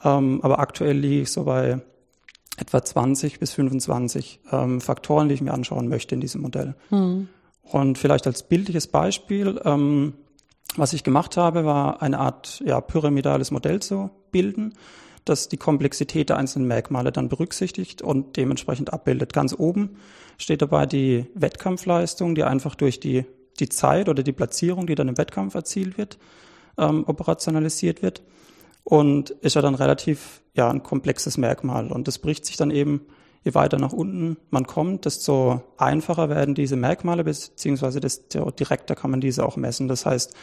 Ähm, 0.04 0.40
aber 0.42 0.60
aktuell 0.60 0.98
liege 0.98 1.24
ich 1.24 1.31
so 1.31 1.44
bei 1.44 1.81
etwa 2.57 2.81
20 2.81 3.40
bis 3.40 3.52
25 3.54 4.40
ähm, 4.52 4.80
Faktoren, 4.80 5.28
die 5.28 5.35
ich 5.35 5.42
mir 5.42 5.54
anschauen 5.54 5.90
möchte 5.90 6.16
in 6.16 6.21
diesem 6.21 6.42
Modell. 6.42 6.76
Mhm. 6.90 7.28
Und 7.64 7.97
vielleicht 7.97 8.28
als 8.28 8.44
bildliches 8.44 8.88
Beispiel, 8.88 9.59
ähm, 9.66 10.14
was 10.78 10.94
ich 10.94 11.04
gemacht 11.04 11.35
habe, 11.35 11.66
war 11.66 12.02
eine 12.02 12.19
Art 12.19 12.62
ja, 12.66 12.80
pyramidales 12.80 13.52
Modell 13.52 13.81
zu 13.81 14.09
bilden 14.31 14.74
das 15.25 15.49
die 15.49 15.57
Komplexität 15.57 16.29
der 16.29 16.37
einzelnen 16.37 16.67
Merkmale 16.67 17.11
dann 17.11 17.29
berücksichtigt 17.29 18.01
und 18.01 18.37
dementsprechend 18.37 18.94
abbildet. 18.94 19.33
Ganz 19.33 19.55
oben 19.57 19.97
steht 20.37 20.61
dabei 20.61 20.85
die 20.85 21.25
Wettkampfleistung, 21.33 22.35
die 22.35 22.44
einfach 22.44 22.75
durch 22.75 22.99
die, 22.99 23.25
die 23.59 23.69
Zeit 23.69 24.07
oder 24.07 24.21
die 24.21 24.31
Platzierung, 24.31 24.85
die 24.85 24.95
dann 24.95 25.07
im 25.07 25.17
Wettkampf 25.17 25.55
erzielt 25.55 25.97
wird, 25.97 26.19
ähm, 26.77 27.03
operationalisiert 27.07 28.01
wird. 28.01 28.21
Und 28.83 29.31
ist 29.31 29.55
ja 29.55 29.63
dann 29.63 29.73
relativ 29.73 30.41
ja, 30.53 30.69
ein 30.69 30.83
komplexes 30.83 31.37
Merkmal. 31.37 31.91
Und 31.91 32.07
das 32.07 32.19
bricht 32.19 32.45
sich 32.45 32.55
dann 32.55 32.69
eben, 32.69 33.01
je 33.44 33.55
weiter 33.55 33.79
nach 33.79 33.94
unten 33.94 34.37
man 34.51 34.67
kommt, 34.67 35.05
desto 35.05 35.63
einfacher 35.77 36.29
werden 36.29 36.53
diese 36.53 36.75
Merkmale, 36.75 37.23
beziehungsweise 37.23 37.99
desto 37.99 38.51
direkter 38.51 38.95
kann 38.95 39.09
man 39.09 39.21
diese 39.21 39.44
auch 39.44 39.55
messen. 39.55 39.87
Das 39.87 40.05
heißt, 40.05 40.35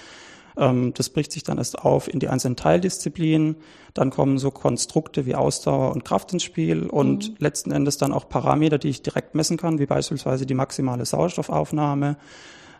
das 0.54 1.08
bricht 1.08 1.32
sich 1.32 1.44
dann 1.44 1.58
erst 1.58 1.78
auf 1.78 2.12
in 2.12 2.20
die 2.20 2.28
einzelnen 2.28 2.56
Teildisziplinen. 2.56 3.56
Dann 3.94 4.10
kommen 4.10 4.38
so 4.38 4.50
Konstrukte 4.50 5.24
wie 5.24 5.34
Ausdauer 5.34 5.92
und 5.92 6.04
Kraft 6.04 6.32
ins 6.32 6.42
Spiel 6.42 6.86
und 6.86 7.30
mhm. 7.30 7.36
letzten 7.38 7.72
Endes 7.72 7.96
dann 7.96 8.12
auch 8.12 8.28
Parameter, 8.28 8.78
die 8.78 8.90
ich 8.90 9.02
direkt 9.02 9.34
messen 9.34 9.56
kann, 9.56 9.78
wie 9.78 9.86
beispielsweise 9.86 10.44
die 10.44 10.54
maximale 10.54 11.06
Sauerstoffaufnahme 11.06 12.16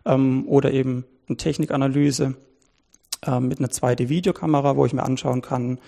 ähm, 0.04 0.44
oder 0.48 0.72
eben 0.72 1.04
eine 1.28 1.36
Technikanalyse 1.38 2.34
ähm, 3.26 3.48
mit 3.48 3.58
einer 3.58 3.68
2D-Videokamera, 3.68 4.76
wo 4.76 4.84
ich 4.84 4.92
mir 4.92 5.02
anschauen 5.02 5.42
kann, 5.42 5.78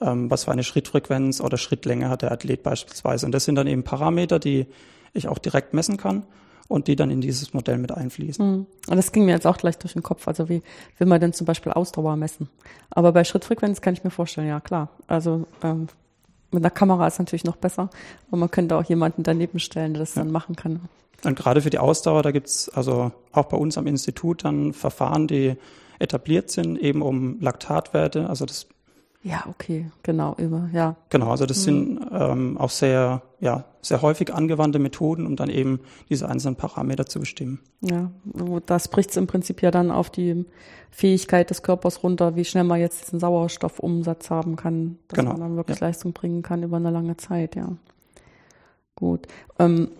was 0.00 0.44
für 0.44 0.50
eine 0.50 0.64
Schrittfrequenz 0.64 1.40
oder 1.40 1.56
Schrittlänge 1.56 2.10
hat 2.10 2.22
der 2.22 2.32
Athlet 2.32 2.64
beispielsweise. 2.64 3.24
Und 3.24 3.32
das 3.32 3.44
sind 3.44 3.54
dann 3.54 3.68
eben 3.68 3.84
Parameter, 3.84 4.40
die 4.40 4.66
ich 5.12 5.28
auch 5.28 5.38
direkt 5.38 5.72
messen 5.72 5.96
kann 5.96 6.24
und 6.68 6.88
die 6.88 6.96
dann 6.96 7.10
in 7.10 7.20
dieses 7.20 7.52
Modell 7.54 7.78
mit 7.78 7.92
einfließen. 7.92 8.46
Mhm. 8.46 8.66
Und 8.88 8.96
das 8.96 9.12
ging 9.12 9.24
mir 9.24 9.32
jetzt 9.32 9.46
auch 9.46 9.56
gleich 9.56 9.78
durch 9.78 9.92
den 9.92 10.02
Kopf. 10.02 10.26
Also 10.26 10.48
wie 10.48 10.62
will 10.98 11.06
man 11.06 11.20
denn 11.20 11.32
zum 11.32 11.46
Beispiel 11.46 11.72
Ausdauer 11.72 12.16
messen? 12.16 12.48
Aber 12.90 13.12
bei 13.12 13.24
Schrittfrequenz 13.24 13.80
kann 13.80 13.94
ich 13.94 14.04
mir 14.04 14.10
vorstellen, 14.10 14.48
ja 14.48 14.60
klar. 14.60 14.88
Also 15.06 15.46
ähm, 15.62 15.88
mit 16.50 16.62
einer 16.62 16.70
Kamera 16.70 17.06
ist 17.06 17.18
natürlich 17.18 17.44
noch 17.44 17.56
besser, 17.56 17.90
aber 18.28 18.36
man 18.36 18.50
könnte 18.50 18.76
auch 18.76 18.84
jemanden 18.84 19.22
daneben 19.22 19.58
stellen, 19.58 19.94
der 19.94 20.00
das 20.00 20.14
ja. 20.14 20.22
dann 20.22 20.32
machen 20.32 20.56
kann. 20.56 20.80
Und 21.24 21.36
gerade 21.36 21.60
für 21.60 21.70
die 21.70 21.78
Ausdauer, 21.78 22.22
da 22.22 22.30
gibt's 22.30 22.68
also 22.68 23.12
auch 23.32 23.46
bei 23.46 23.56
uns 23.56 23.76
am 23.78 23.86
Institut 23.86 24.44
dann 24.44 24.72
Verfahren, 24.72 25.26
die 25.26 25.56
etabliert 25.98 26.50
sind, 26.50 26.78
eben 26.78 27.02
um 27.02 27.40
Laktatwerte, 27.40 28.28
also 28.28 28.46
das 28.46 28.66
ja, 29.24 29.42
okay, 29.48 29.90
genau, 30.02 30.34
immer, 30.34 30.68
ja. 30.74 30.96
Genau, 31.08 31.30
also 31.30 31.46
das 31.46 31.60
mhm. 31.60 31.62
sind 31.62 32.00
ähm, 32.12 32.58
auch 32.58 32.68
sehr, 32.68 33.22
ja, 33.44 33.66
sehr 33.82 34.00
häufig 34.00 34.32
angewandte 34.32 34.78
Methoden, 34.78 35.26
um 35.26 35.36
dann 35.36 35.50
eben 35.50 35.80
diese 36.08 36.30
einzelnen 36.30 36.56
Parameter 36.56 37.04
zu 37.04 37.20
bestimmen. 37.20 37.60
Ja, 37.82 38.10
das 38.64 38.88
bricht 38.88 39.10
es 39.10 39.18
im 39.18 39.26
Prinzip 39.26 39.60
ja 39.60 39.70
dann 39.70 39.90
auf 39.90 40.08
die 40.08 40.46
Fähigkeit 40.90 41.50
des 41.50 41.62
Körpers 41.62 42.02
runter, 42.02 42.36
wie 42.36 42.46
schnell 42.46 42.64
man 42.64 42.80
jetzt 42.80 43.02
diesen 43.04 43.20
Sauerstoffumsatz 43.20 44.30
haben 44.30 44.56
kann, 44.56 44.96
dass 45.08 45.18
genau. 45.18 45.32
man 45.32 45.40
dann 45.40 45.56
wirklich 45.56 45.78
ja. 45.78 45.88
Leistung 45.88 46.14
bringen 46.14 46.40
kann 46.40 46.62
über 46.62 46.78
eine 46.78 46.90
lange 46.90 47.18
Zeit, 47.18 47.54
ja. 47.54 47.68
Gut. 48.96 49.26
Ähm, 49.58 49.90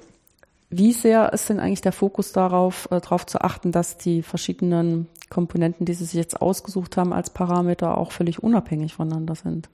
wie 0.70 0.94
sehr 0.94 1.34
ist 1.34 1.50
denn 1.50 1.60
eigentlich 1.60 1.82
der 1.82 1.92
Fokus 1.92 2.32
darauf, 2.32 2.88
äh, 2.90 3.00
darauf 3.02 3.26
zu 3.26 3.42
achten, 3.42 3.72
dass 3.72 3.98
die 3.98 4.22
verschiedenen 4.22 5.06
Komponenten, 5.28 5.84
die 5.84 5.92
Sie 5.92 6.06
sich 6.06 6.14
jetzt 6.14 6.40
ausgesucht 6.40 6.96
haben 6.96 7.12
als 7.12 7.28
Parameter, 7.28 7.98
auch 7.98 8.10
völlig 8.10 8.42
unabhängig 8.42 8.94
voneinander 8.94 9.34
sind? 9.34 9.68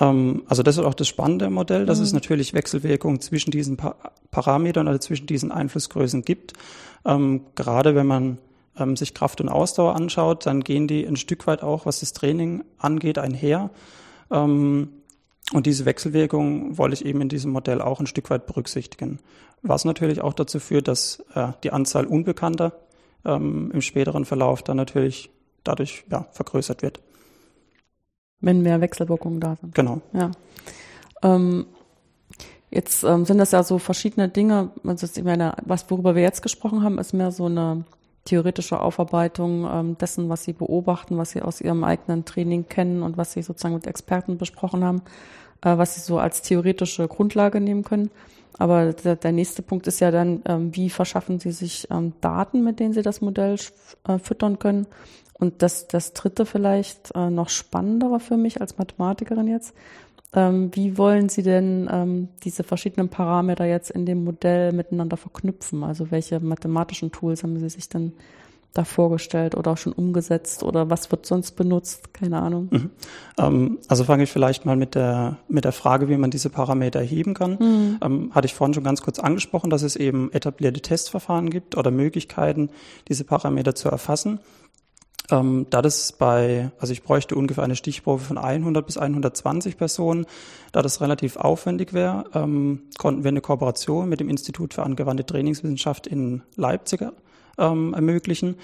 Ähm, 0.00 0.42
also 0.46 0.62
das 0.62 0.78
ist 0.78 0.84
auch 0.84 0.94
das 0.94 1.08
Spannende 1.08 1.46
im 1.46 1.54
Modell, 1.54 1.86
dass 1.86 1.98
mhm. 1.98 2.04
es 2.04 2.12
natürlich 2.12 2.54
Wechselwirkungen 2.54 3.20
zwischen 3.20 3.50
diesen 3.50 3.76
pa 3.76 3.96
Parametern 4.30 4.88
oder 4.88 5.00
zwischen 5.00 5.26
diesen 5.26 5.52
Einflussgrößen 5.52 6.22
gibt. 6.22 6.54
Ähm, 7.04 7.42
gerade 7.54 7.94
wenn 7.94 8.06
man 8.06 8.38
ähm, 8.78 8.96
sich 8.96 9.12
Kraft 9.12 9.40
und 9.40 9.50
Ausdauer 9.50 9.94
anschaut, 9.94 10.46
dann 10.46 10.64
gehen 10.64 10.88
die 10.88 11.04
ein 11.04 11.16
Stück 11.16 11.46
weit 11.46 11.62
auch, 11.62 11.84
was 11.84 12.00
das 12.00 12.14
Training 12.14 12.64
angeht, 12.78 13.18
einher. 13.18 13.70
Ähm, 14.30 14.88
und 15.52 15.66
diese 15.66 15.84
Wechselwirkung 15.84 16.78
wollte 16.78 16.94
ich 16.94 17.04
eben 17.04 17.20
in 17.20 17.28
diesem 17.28 17.52
Modell 17.52 17.82
auch 17.82 18.00
ein 18.00 18.06
Stück 18.06 18.30
weit 18.30 18.46
berücksichtigen. 18.46 19.18
Was 19.60 19.84
natürlich 19.84 20.22
auch 20.22 20.32
dazu 20.32 20.60
führt, 20.60 20.88
dass 20.88 21.22
äh, 21.34 21.48
die 21.62 21.72
Anzahl 21.72 22.06
Unbekannter 22.06 22.72
ähm, 23.24 23.70
im 23.72 23.82
späteren 23.82 24.24
Verlauf 24.24 24.62
dann 24.62 24.76
natürlich 24.76 25.30
dadurch 25.62 26.04
ja, 26.10 26.26
vergrößert 26.32 26.82
wird. 26.82 27.00
Wenn 28.42 28.62
mehr 28.62 28.80
Wechselwirkungen 28.80 29.40
da 29.40 29.56
sind. 29.56 29.74
Genau. 29.74 30.02
Ja. 30.12 30.30
Ähm, 31.22 31.64
jetzt 32.70 33.04
ähm, 33.04 33.24
sind 33.24 33.38
das 33.38 33.52
ja 33.52 33.62
so 33.62 33.78
verschiedene 33.78 34.28
Dinge. 34.28 34.70
Also 34.84 35.06
ich 35.06 35.24
meine, 35.24 35.54
was 35.64 35.90
worüber 35.90 36.14
wir 36.14 36.22
jetzt 36.22 36.42
gesprochen 36.42 36.82
haben, 36.82 36.98
ist 36.98 37.14
mehr 37.14 37.30
so 37.30 37.46
eine 37.46 37.84
theoretische 38.24 38.80
Aufarbeitung 38.80 39.66
ähm, 39.70 39.98
dessen, 39.98 40.28
was 40.28 40.44
Sie 40.44 40.52
beobachten, 40.52 41.18
was 41.18 41.30
Sie 41.30 41.42
aus 41.42 41.60
Ihrem 41.60 41.84
eigenen 41.84 42.24
Training 42.24 42.68
kennen 42.68 43.02
und 43.02 43.16
was 43.16 43.32
Sie 43.32 43.42
sozusagen 43.42 43.74
mit 43.74 43.86
Experten 43.86 44.38
besprochen 44.38 44.84
haben, 44.84 45.02
äh, 45.62 45.76
was 45.76 45.94
Sie 45.94 46.00
so 46.00 46.18
als 46.18 46.42
theoretische 46.42 47.08
Grundlage 47.08 47.60
nehmen 47.60 47.84
können. 47.84 48.10
Aber 48.58 48.92
der, 48.92 49.16
der 49.16 49.32
nächste 49.32 49.62
Punkt 49.62 49.86
ist 49.86 50.00
ja 50.00 50.10
dann, 50.10 50.42
ähm, 50.46 50.74
wie 50.74 50.90
verschaffen 50.90 51.38
Sie 51.38 51.52
sich 51.52 51.88
ähm, 51.90 52.12
Daten, 52.20 52.62
mit 52.62 52.80
denen 52.80 52.92
Sie 52.92 53.02
das 53.02 53.20
Modell 53.20 53.56
äh, 54.06 54.18
füttern 54.18 54.58
können 54.58 54.86
und 55.34 55.62
das, 55.62 55.88
das 55.88 56.12
dritte 56.12 56.46
vielleicht 56.46 57.14
äh, 57.14 57.30
noch 57.30 57.48
spannendere 57.48 58.20
für 58.20 58.36
mich 58.36 58.60
als 58.60 58.78
Mathematikerin 58.78 59.48
jetzt. 59.48 59.74
Ähm, 60.34 60.70
wie 60.74 60.96
wollen 60.96 61.28
Sie 61.28 61.42
denn 61.42 61.88
ähm, 61.92 62.28
diese 62.42 62.62
verschiedenen 62.62 63.08
Parameter 63.08 63.64
jetzt 63.66 63.90
in 63.90 64.06
dem 64.06 64.24
Modell 64.24 64.72
miteinander 64.72 65.16
verknüpfen? 65.16 65.84
Also 65.84 66.10
welche 66.10 66.40
mathematischen 66.40 67.12
Tools 67.12 67.42
haben 67.42 67.58
Sie 67.58 67.68
sich 67.68 67.88
denn 67.88 68.12
da 68.74 68.84
vorgestellt 68.84 69.54
oder 69.54 69.72
auch 69.72 69.76
schon 69.76 69.92
umgesetzt 69.92 70.62
oder 70.62 70.88
was 70.88 71.10
wird 71.10 71.26
sonst 71.26 71.52
benutzt? 71.52 72.14
Keine 72.14 72.40
Ahnung. 72.40 72.68
Mhm. 72.70 72.90
Ähm, 73.38 73.78
also 73.88 74.04
fange 74.04 74.22
ich 74.22 74.30
vielleicht 74.30 74.64
mal 74.64 74.76
mit 74.76 74.94
der, 74.94 75.36
mit 75.48 75.64
der 75.64 75.72
Frage, 75.72 76.08
wie 76.08 76.16
man 76.16 76.30
diese 76.30 76.48
Parameter 76.48 77.00
erheben 77.00 77.34
kann. 77.34 77.58
Mhm. 77.58 77.98
Ähm, 78.02 78.34
hatte 78.34 78.46
ich 78.46 78.54
vorhin 78.54 78.72
schon 78.74 78.84
ganz 78.84 79.02
kurz 79.02 79.18
angesprochen, 79.18 79.68
dass 79.68 79.82
es 79.82 79.96
eben 79.96 80.32
etablierte 80.32 80.80
Testverfahren 80.80 81.50
gibt 81.50 81.76
oder 81.76 81.90
Möglichkeiten, 81.90 82.70
diese 83.08 83.24
Parameter 83.24 83.74
zu 83.74 83.90
erfassen. 83.90 84.40
Ähm, 85.30 85.66
da 85.70 85.82
das 85.82 86.12
bei, 86.12 86.70
also 86.78 86.92
ich 86.92 87.02
bräuchte 87.02 87.36
ungefähr 87.36 87.64
eine 87.64 87.76
Stichprobe 87.76 88.22
von 88.22 88.38
100 88.38 88.84
bis 88.84 88.96
120 88.96 89.76
Personen, 89.76 90.26
da 90.72 90.82
das 90.82 91.00
relativ 91.00 91.36
aufwendig 91.36 91.92
wäre, 91.92 92.24
ähm, 92.34 92.82
konnten 92.98 93.22
wir 93.22 93.28
eine 93.28 93.40
Kooperation 93.40 94.08
mit 94.08 94.20
dem 94.20 94.28
Institut 94.28 94.74
für 94.74 94.82
angewandte 94.82 95.24
Trainingswissenschaft 95.24 96.06
in 96.06 96.42
Leipzig 96.56 97.02
ähm, 97.58 97.94
ermöglichen, 97.94 98.56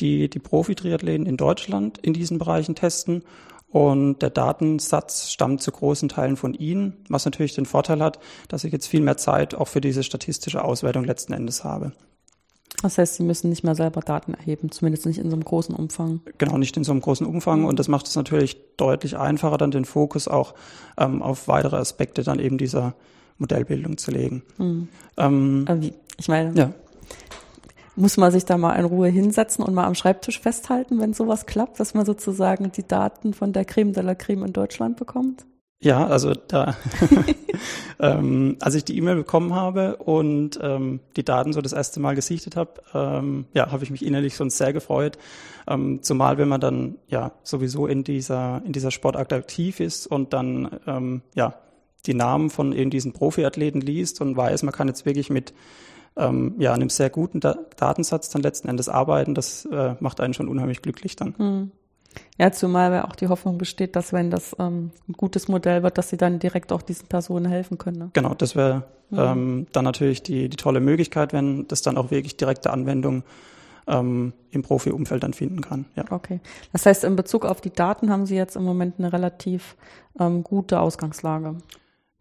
die 0.00 0.28
die 0.28 0.38
Profi-Triathleten 0.38 1.26
in 1.26 1.36
Deutschland 1.36 1.98
in 1.98 2.12
diesen 2.12 2.38
Bereichen 2.38 2.74
testen. 2.74 3.22
Und 3.68 4.20
der 4.20 4.30
Datensatz 4.30 5.30
stammt 5.30 5.62
zu 5.62 5.70
großen 5.70 6.08
Teilen 6.08 6.36
von 6.36 6.54
Ihnen, 6.54 7.04
was 7.08 7.24
natürlich 7.24 7.54
den 7.54 7.66
Vorteil 7.66 8.02
hat, 8.02 8.18
dass 8.48 8.64
ich 8.64 8.72
jetzt 8.72 8.88
viel 8.88 9.00
mehr 9.00 9.16
Zeit 9.16 9.54
auch 9.54 9.68
für 9.68 9.80
diese 9.80 10.02
statistische 10.02 10.64
Auswertung 10.64 11.04
letzten 11.04 11.32
Endes 11.32 11.62
habe. 11.62 11.92
Das 12.82 12.98
heißt, 12.98 13.16
Sie 13.16 13.22
müssen 13.22 13.50
nicht 13.50 13.62
mehr 13.62 13.74
selber 13.74 14.00
Daten 14.00 14.34
erheben, 14.34 14.72
zumindest 14.72 15.06
nicht 15.06 15.18
in 15.18 15.28
so 15.30 15.36
einem 15.36 15.44
großen 15.44 15.74
Umfang. 15.74 16.20
Genau, 16.38 16.56
nicht 16.56 16.76
in 16.76 16.84
so 16.84 16.92
einem 16.92 17.00
großen 17.00 17.26
Umfang. 17.26 17.64
Und 17.64 17.78
das 17.78 17.88
macht 17.88 18.08
es 18.08 18.16
natürlich 18.16 18.56
deutlich 18.76 19.18
einfacher, 19.18 19.58
dann 19.58 19.70
den 19.70 19.84
Fokus 19.84 20.28
auch 20.28 20.54
ähm, 20.96 21.22
auf 21.22 21.46
weitere 21.46 21.76
Aspekte 21.76 22.22
dann 22.22 22.40
eben 22.40 22.58
dieser 22.58 22.94
Modellbildung 23.38 23.98
zu 23.98 24.10
legen. 24.10 24.42
Mhm. 24.58 24.88
Ähm, 25.16 25.66
wie, 25.78 25.92
ich 26.18 26.28
meine, 26.28 26.58
ja. 26.58 26.72
Muss 27.96 28.16
man 28.16 28.32
sich 28.32 28.44
da 28.44 28.56
mal 28.56 28.74
in 28.76 28.84
Ruhe 28.84 29.08
hinsetzen 29.08 29.64
und 29.64 29.74
mal 29.74 29.86
am 29.86 29.94
Schreibtisch 29.94 30.40
festhalten, 30.40 31.00
wenn 31.00 31.12
sowas 31.12 31.46
klappt, 31.46 31.80
dass 31.80 31.94
man 31.94 32.06
sozusagen 32.06 32.72
die 32.72 32.86
Daten 32.86 33.34
von 33.34 33.52
der 33.52 33.64
Creme 33.64 33.92
de 33.92 34.02
la 34.02 34.14
Creme 34.14 34.44
in 34.44 34.52
Deutschland 34.52 34.96
bekommt? 34.96 35.46
Ja, 35.82 36.06
also 36.06 36.34
da, 36.34 36.76
ähm, 38.00 38.56
als 38.60 38.74
ich 38.74 38.84
die 38.84 38.98
E-Mail 38.98 39.16
bekommen 39.16 39.54
habe 39.54 39.96
und 39.96 40.58
ähm, 40.62 41.00
die 41.16 41.24
Daten 41.24 41.54
so 41.54 41.62
das 41.62 41.72
erste 41.72 42.00
Mal 42.00 42.14
gesichtet 42.14 42.54
habe, 42.54 42.82
ähm, 42.92 43.46
ja, 43.54 43.72
habe 43.72 43.82
ich 43.82 43.90
mich 43.90 44.04
innerlich 44.04 44.34
schon 44.34 44.50
sehr 44.50 44.74
gefreut. 44.74 45.16
Ähm, 45.66 46.02
zumal 46.02 46.36
wenn 46.36 46.48
man 46.48 46.60
dann 46.60 46.98
ja 47.08 47.32
sowieso 47.42 47.86
in 47.86 48.04
dieser 48.04 48.60
in 48.66 48.72
dieser 48.72 48.90
Sportart 48.90 49.32
aktiv 49.32 49.80
ist 49.80 50.06
und 50.06 50.34
dann 50.34 50.80
ähm, 50.86 51.22
ja 51.34 51.54
die 52.04 52.14
Namen 52.14 52.50
von 52.50 52.72
eben 52.74 52.90
diesen 52.90 53.12
Profiathleten 53.12 53.80
liest 53.80 54.20
und 54.20 54.36
weiß, 54.36 54.62
man 54.64 54.74
kann 54.74 54.88
jetzt 54.88 55.06
wirklich 55.06 55.30
mit 55.30 55.54
ähm, 56.16 56.54
ja 56.58 56.72
einem 56.72 56.90
sehr 56.90 57.10
guten 57.10 57.40
da 57.40 57.56
Datensatz 57.76 58.30
dann 58.30 58.42
letzten 58.42 58.68
Endes 58.68 58.88
arbeiten, 58.88 59.34
das 59.34 59.64
äh, 59.66 59.94
macht 60.00 60.20
einen 60.20 60.34
schon 60.34 60.48
unheimlich 60.48 60.82
glücklich 60.82 61.16
dann. 61.16 61.34
Mhm. 61.38 61.70
Ja, 62.38 62.50
zumal 62.50 63.02
auch 63.02 63.14
die 63.14 63.28
Hoffnung 63.28 63.58
besteht, 63.58 63.94
dass 63.94 64.12
wenn 64.12 64.30
das 64.30 64.56
ähm, 64.58 64.90
ein 65.08 65.12
gutes 65.12 65.46
Modell 65.46 65.82
wird, 65.82 65.96
dass 65.96 66.08
sie 66.08 66.16
dann 66.16 66.38
direkt 66.38 66.72
auch 66.72 66.82
diesen 66.82 67.06
Personen 67.06 67.46
helfen 67.46 67.78
können. 67.78 67.98
Ne? 67.98 68.10
Genau, 68.14 68.34
das 68.34 68.56
wäre 68.56 68.84
mhm. 69.10 69.18
ähm, 69.18 69.66
dann 69.72 69.84
natürlich 69.84 70.22
die, 70.22 70.48
die 70.48 70.56
tolle 70.56 70.80
Möglichkeit, 70.80 71.32
wenn 71.32 71.68
das 71.68 71.82
dann 71.82 71.96
auch 71.96 72.10
wirklich 72.10 72.36
direkte 72.36 72.70
Anwendung 72.70 73.22
ähm, 73.86 74.32
im 74.50 74.62
Profi-Umfeld 74.62 75.22
dann 75.22 75.34
finden 75.34 75.60
kann. 75.60 75.86
Ja. 75.96 76.04
Okay. 76.10 76.40
Das 76.72 76.86
heißt, 76.86 77.04
in 77.04 77.16
Bezug 77.16 77.44
auf 77.44 77.60
die 77.60 77.72
Daten 77.72 78.10
haben 78.10 78.26
Sie 78.26 78.36
jetzt 78.36 78.56
im 78.56 78.64
Moment 78.64 78.96
eine 78.98 79.12
relativ 79.12 79.76
ähm, 80.18 80.42
gute 80.42 80.80
Ausgangslage. 80.80 81.56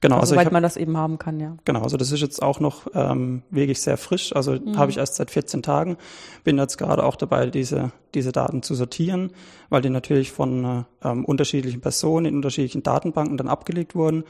Genau, 0.01 0.15
also, 0.15 0.21
also 0.21 0.35
soweit 0.35 0.45
hab, 0.45 0.53
man 0.53 0.63
das 0.63 0.77
eben 0.77 0.95
haben 0.95 1.19
kann, 1.19 1.39
ja. 1.39 1.57
Genau, 1.65 1.81
also 1.81 1.97
das 1.97 2.11
ist 2.11 2.21
jetzt 2.21 2.41
auch 2.41 2.59
noch 2.59 2.87
ähm, 2.93 3.43
wirklich 3.49 3.81
sehr 3.81 3.97
frisch. 3.97 4.33
Also 4.33 4.53
mhm. 4.53 4.77
habe 4.77 4.91
ich 4.91 4.97
erst 4.97 5.15
seit 5.15 5.29
14 5.29 5.61
Tagen. 5.61 5.97
Bin 6.43 6.57
jetzt 6.57 6.77
gerade 6.77 7.03
auch 7.03 7.17
dabei, 7.17 7.47
diese 7.47 7.91
diese 8.15 8.31
Daten 8.31 8.63
zu 8.63 8.75
sortieren, 8.75 9.31
weil 9.69 9.81
die 9.81 9.89
natürlich 9.89 10.31
von 10.31 10.85
ähm, 11.03 11.25
unterschiedlichen 11.25 11.81
Personen 11.81 12.27
in 12.27 12.35
unterschiedlichen 12.35 12.83
Datenbanken 12.83 13.37
dann 13.37 13.47
abgelegt 13.47 13.95
wurden. 13.95 14.23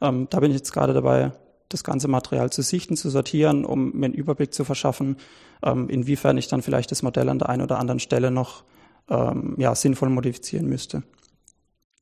Ähm, 0.00 0.28
da 0.30 0.40
bin 0.40 0.50
ich 0.50 0.56
jetzt 0.56 0.72
gerade 0.72 0.94
dabei, 0.94 1.32
das 1.68 1.84
ganze 1.84 2.08
Material 2.08 2.50
zu 2.50 2.62
sichten, 2.62 2.96
zu 2.96 3.10
sortieren, 3.10 3.64
um 3.64 3.92
mir 3.92 4.06
einen 4.06 4.14
Überblick 4.14 4.54
zu 4.54 4.64
verschaffen, 4.64 5.16
ähm, 5.62 5.88
inwiefern 5.88 6.38
ich 6.38 6.48
dann 6.48 6.62
vielleicht 6.62 6.90
das 6.90 7.02
Modell 7.02 7.28
an 7.28 7.38
der 7.38 7.48
einen 7.48 7.62
oder 7.62 7.78
anderen 7.78 8.00
Stelle 8.00 8.30
noch 8.30 8.64
ähm, 9.08 9.54
ja, 9.58 9.74
sinnvoll 9.74 10.10
modifizieren 10.10 10.68
müsste. 10.68 11.02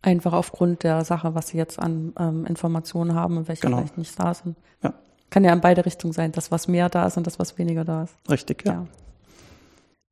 Einfach 0.03 0.33
aufgrund 0.33 0.83
der 0.83 1.05
Sache, 1.05 1.35
was 1.35 1.49
sie 1.49 1.57
jetzt 1.57 1.79
an 1.79 2.13
ähm, 2.19 2.45
Informationen 2.45 3.15
haben 3.15 3.37
und 3.37 3.49
welche 3.49 3.63
genau. 3.63 3.79
vielleicht 3.79 3.99
nicht 3.99 4.19
da 4.19 4.35
sind. 4.35 4.57
Ja. 4.83 4.95
Kann 5.31 5.45
ja 5.45 5.53
in 5.53 5.61
beide 5.61 5.87
Richtungen 5.87 6.13
sein, 6.13 6.33
das, 6.33 6.51
was 6.51 6.69
mehr 6.69 6.89
da 6.89 7.07
ist 7.07 7.17
und 7.17 7.27
das, 7.27 7.39
was 7.39 7.57
weniger 7.57 7.85
da 7.85 8.03
ist. 8.05 8.15
Richtig, 8.29 8.65
ja. 8.67 8.73
ja. 8.73 8.87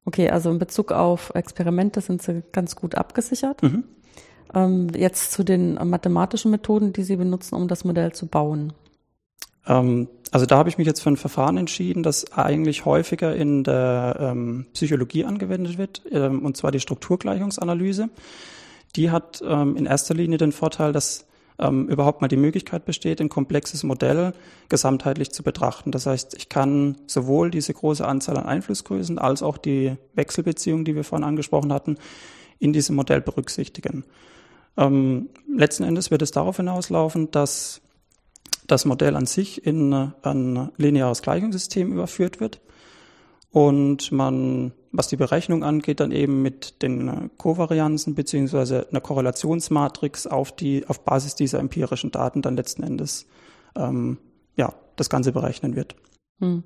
Okay, 0.05 0.31
also 0.31 0.51
in 0.51 0.59
Bezug 0.59 0.93
auf 0.93 1.33
Experimente 1.35 2.01
sind 2.01 2.23
sie 2.23 2.43
ganz 2.53 2.77
gut 2.77 2.95
abgesichert. 2.95 3.63
Mhm. 3.63 3.85
Ähm, 4.55 4.89
jetzt 4.97 5.33
zu 5.33 5.45
den 5.45 5.75
mathematischen 5.75 6.51
Methoden, 6.51 6.93
die 6.93 7.03
Sie 7.03 7.17
benutzen, 7.17 7.55
um 7.55 7.69
das 7.69 7.85
Modell 7.85 8.13
zu 8.13 8.27
bauen. 8.27 8.73
Ähm, 9.67 10.09
also 10.33 10.47
da 10.47 10.57
habe 10.57 10.69
ich 10.69 10.79
mich 10.79 10.87
jetzt 10.87 11.01
für 11.01 11.11
ein 11.11 11.17
Verfahren 11.17 11.57
entschieden, 11.57 12.03
das 12.03 12.33
eigentlich 12.33 12.85
häufiger 12.85 13.35
in 13.35 13.65
der 13.65 14.17
ähm, 14.21 14.67
Psychologie 14.73 15.25
angewendet 15.25 15.77
wird, 15.77 16.03
ähm, 16.11 16.45
und 16.45 16.57
zwar 16.57 16.71
die 16.71 16.81
Strukturgleichungsanalyse. 16.81 18.09
Die 18.97 19.11
hat 19.11 19.43
ähm, 19.47 19.77
in 19.77 19.87
erster 19.87 20.15
Linie 20.15 20.39
den 20.39 20.53
Vorteil, 20.53 20.93
dass 20.93 21.27
ähm, 21.59 21.89
überhaupt 21.89 22.23
mal 22.23 22.29
die 22.29 22.37
Möglichkeit 22.37 22.85
besteht, 22.85 23.21
ein 23.21 23.29
komplexes 23.29 23.83
Modell 23.83 24.33
gesamtheitlich 24.69 25.31
zu 25.31 25.43
betrachten. 25.43 25.93
Das 25.93 26.07
heißt, 26.07 26.35
ich 26.35 26.49
kann 26.49 26.97
sowohl 27.07 27.51
diese 27.51 27.75
große 27.75 28.07
Anzahl 28.07 28.39
an 28.39 28.47
Einflussgrößen 28.47 29.19
als 29.19 29.43
auch 29.43 29.59
die 29.59 29.97
Wechselbeziehungen, 30.15 30.85
die 30.85 30.97
wir 30.97 31.05
vorhin 31.05 31.27
angesprochen 31.27 31.73
hatten, 31.73 31.99
in 32.59 32.73
diesem 32.73 32.97
Modell 32.97 33.21
berücksichtigen. 33.21 34.05
Ähm, 34.77 35.29
letzten 35.55 35.85
Endes 35.85 36.11
wird 36.11 36.23
es 36.23 36.31
darauf 36.31 36.57
hinauslaufen, 36.57 37.31
dass 37.31 37.83
das 38.67 38.85
Modell 38.85 39.17
an 39.17 39.27
sich 39.27 39.67
in 39.67 39.93
ein 39.93 40.71
lineares 40.77 41.23
Gleichungssystem 41.23 41.93
überführt 41.93 42.41
wird 42.41 42.61
und 43.51 44.13
man, 44.13 44.73
was 44.93 45.09
die 45.09 45.17
Berechnung 45.17 45.63
angeht, 45.63 46.01
dann 46.01 46.11
eben 46.11 46.43
mit 46.43 46.83
den 46.83 47.09
äh, 47.09 47.29
Kovarianzen 47.39 48.15
beziehungsweise 48.15 48.89
einer 48.91 49.01
Korrelationsmatrix 49.01 50.27
auf 50.27 50.53
die, 50.53 50.87
auf 50.87 51.05
Basis 51.05 51.35
dieser 51.35 51.61
empirischen 51.61 52.11
Daten 52.11 52.43
dann 52.43 52.57
letzten 52.57 52.83
Endes 52.83 53.27
ähm, 53.77 54.19
ja, 54.57 54.75
das 54.97 55.09
Ganze 55.09 55.33
berechnen 55.33 55.77
wird. 55.77 55.95
Hm. 56.41 56.65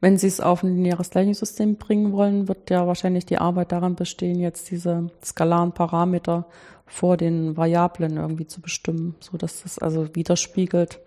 Wenn 0.00 0.18
Sie 0.18 0.26
es 0.26 0.40
auf 0.40 0.62
ein 0.62 0.76
lineares 0.76 1.10
Gleichungssystem 1.10 1.76
bringen 1.76 2.12
wollen, 2.12 2.46
wird 2.46 2.70
ja 2.70 2.86
wahrscheinlich 2.86 3.26
die 3.26 3.38
Arbeit 3.38 3.72
daran 3.72 3.96
bestehen, 3.96 4.38
jetzt 4.38 4.70
diese 4.70 5.10
skalaren 5.24 5.72
Parameter 5.72 6.46
vor 6.86 7.16
den 7.16 7.56
Variablen 7.56 8.18
irgendwie 8.18 8.46
zu 8.46 8.60
bestimmen, 8.60 9.16
so 9.20 9.36
dass 9.38 9.62
das 9.62 9.78
also 9.78 10.14
widerspiegelt, 10.14 11.00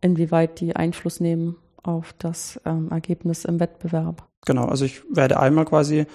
inwieweit 0.00 0.60
die 0.60 0.74
Einfluss 0.74 1.20
nehmen 1.20 1.56
auf 1.82 2.14
das 2.18 2.60
ähm, 2.64 2.90
Ergebnis 2.90 3.44
im 3.44 3.60
Wettbewerb. 3.60 4.27
Genau, 4.44 4.66
also 4.66 4.84
ich 4.84 5.02
werde 5.10 5.38
einmal 5.40 5.64
quasi 5.64 6.06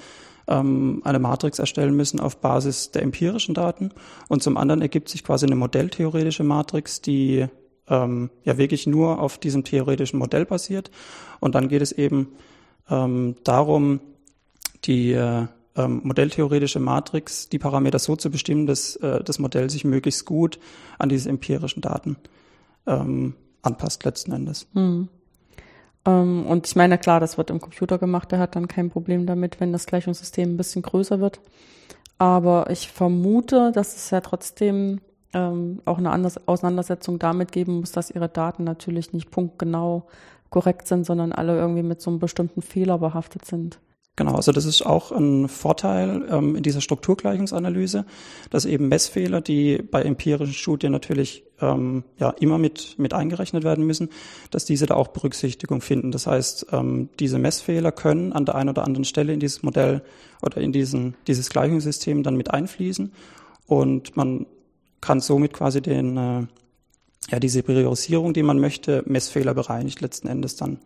ähm, 0.48 1.02
eine 1.04 1.20
Matrix 1.20 1.60
erstellen 1.60 1.96
müssen 1.96 2.20
auf 2.20 2.38
Basis 2.38 2.92
der 2.92 3.04
empirischen 3.04 3.54
Daten 3.54 3.92
und 4.28 4.44
zum 4.44 4.58
anderen 4.58 4.82
ergibt 4.82 5.10
sich 5.10 5.24
quasi 5.24 5.46
eine 5.46 5.56
modelltheoretische 5.56 6.44
Matrix, 6.44 7.02
die 7.02 7.48
ähm, 7.88 8.30
ja 8.44 8.58
wirklich 8.58 8.88
nur 8.88 9.20
auf 9.20 9.38
diesem 9.38 9.64
theoretischen 9.64 10.20
Modell 10.20 10.46
basiert. 10.46 10.92
Und 11.40 11.56
dann 11.56 11.68
geht 11.68 11.82
es 11.82 11.92
eben 11.92 12.30
ähm, 12.90 13.36
darum, 13.44 14.00
die 14.86 15.14
äh, 15.14 15.48
ähm, 15.76 16.02
modelltheoretische 16.04 16.80
Matrix, 16.80 17.50
die 17.50 17.60
Parameter 17.60 18.00
so 18.00 18.16
zu 18.16 18.30
bestimmen, 18.30 18.68
dass 18.68 18.96
äh, 18.98 19.24
das 19.24 19.40
Modell 19.40 19.70
sich 19.70 19.86
möglichst 19.86 20.26
gut 20.26 20.60
an 21.00 21.10
diese 21.10 21.30
empirischen 21.30 21.82
Daten 21.82 22.18
ähm, 22.86 23.36
anpasst 23.62 24.04
letzten 24.04 24.34
Endes. 24.34 24.68
Hm. 24.74 25.10
Ähm, 26.06 26.46
und 26.46 26.68
ich 26.68 26.76
meine, 26.76 26.98
klar, 26.98 27.20
das 27.20 27.38
wird 27.38 27.50
im 27.50 27.62
Computer 27.62 27.98
gemacht, 27.98 28.32
der 28.32 28.40
hat 28.40 28.56
dann 28.56 28.68
kein 28.68 28.90
Problem 28.90 29.26
damit, 29.26 29.60
wenn 29.60 29.72
das 29.72 29.86
Gleichungssystem 29.86 30.54
ein 30.54 30.58
bisschen 30.58 30.82
größer 30.82 31.20
wird. 31.20 31.40
Aber 32.18 32.70
ich 32.70 32.92
vermute, 32.92 33.72
dass 33.74 33.96
es 33.96 34.12
ja 34.12 34.22
trotzdem 34.22 35.02
ähm, 35.34 35.82
auch 35.86 35.98
eine 35.98 36.32
Auseinandersetzung 36.46 37.20
damit 37.20 37.52
geben 37.52 37.80
muss, 37.80 37.92
dass 37.92 38.12
ihre 38.12 38.30
Daten 38.30 38.64
natürlich 38.64 39.14
nicht 39.14 39.32
punktgenau 39.32 40.08
korrekt 40.50 40.88
sind, 40.88 41.06
sondern 41.06 41.32
alle 41.32 41.58
irgendwie 41.58 41.84
mit 41.84 42.02
so 42.02 42.12
einem 42.12 42.20
bestimmten 42.20 42.62
Fehler 42.62 43.00
behaftet 43.00 43.46
sind. 43.46 43.80
Genau, 44.16 44.36
also 44.36 44.52
das 44.52 44.66
ist 44.66 44.86
auch 44.86 45.12
ein 45.12 45.48
Vorteil 45.48 46.28
ähm, 46.30 46.56
in 46.56 46.62
dieser 46.62 46.82
Strukturgleichungsanalyse, 46.82 48.06
dass 48.52 48.66
eben 48.66 48.88
Messfehler, 48.88 49.42
die 49.42 49.82
bei 49.82 50.04
empirischen 50.04 50.54
Studien 50.54 50.92
natürlich 50.92 51.44
ähm, 51.60 52.04
ja 52.20 52.30
immer 52.30 52.60
mit 52.60 53.00
mit 53.00 53.16
eingerechnet 53.16 53.64
werden 53.64 53.88
müssen, 53.88 54.10
dass 54.52 54.66
diese 54.66 54.86
da 54.86 54.94
auch 54.94 55.08
Berücksichtigung 55.08 55.82
finden. 55.82 56.12
Das 56.12 56.28
heißt, 56.28 56.68
ähm, 56.72 57.10
diese 57.20 57.40
Messfehler 57.40 57.92
können 57.92 58.34
an 58.34 58.46
der 58.46 58.54
einen 58.54 58.70
oder 58.70 58.84
anderen 58.84 59.06
Stelle 59.06 59.34
in 59.34 59.40
dieses 59.40 59.64
Modell 59.64 60.04
oder 60.44 60.58
in 60.58 60.72
diesen 60.72 61.16
dieses 61.26 61.50
Gleichungssystem 61.50 62.22
dann 62.22 62.38
mit 62.38 62.52
einfließen 62.52 63.12
und 63.66 64.16
man 64.16 64.46
kann 65.02 65.22
somit 65.22 65.54
quasi 65.54 65.82
den 65.82 66.18
äh, 66.18 66.46
ja 67.32 67.40
diese 67.40 67.64
Priorisierung, 67.64 68.36
die 68.36 68.44
man 68.44 68.60
möchte, 68.60 69.02
Messfehler 69.08 69.56
bereinigt 69.56 70.02
letzten 70.02 70.28
Endes 70.28 70.56
dann 70.56 70.78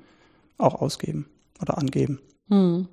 auch 0.57 0.75
ausgeben 0.75 1.27
oder 1.61 1.77
angeben. 1.77 2.19
Hm. 2.47 2.87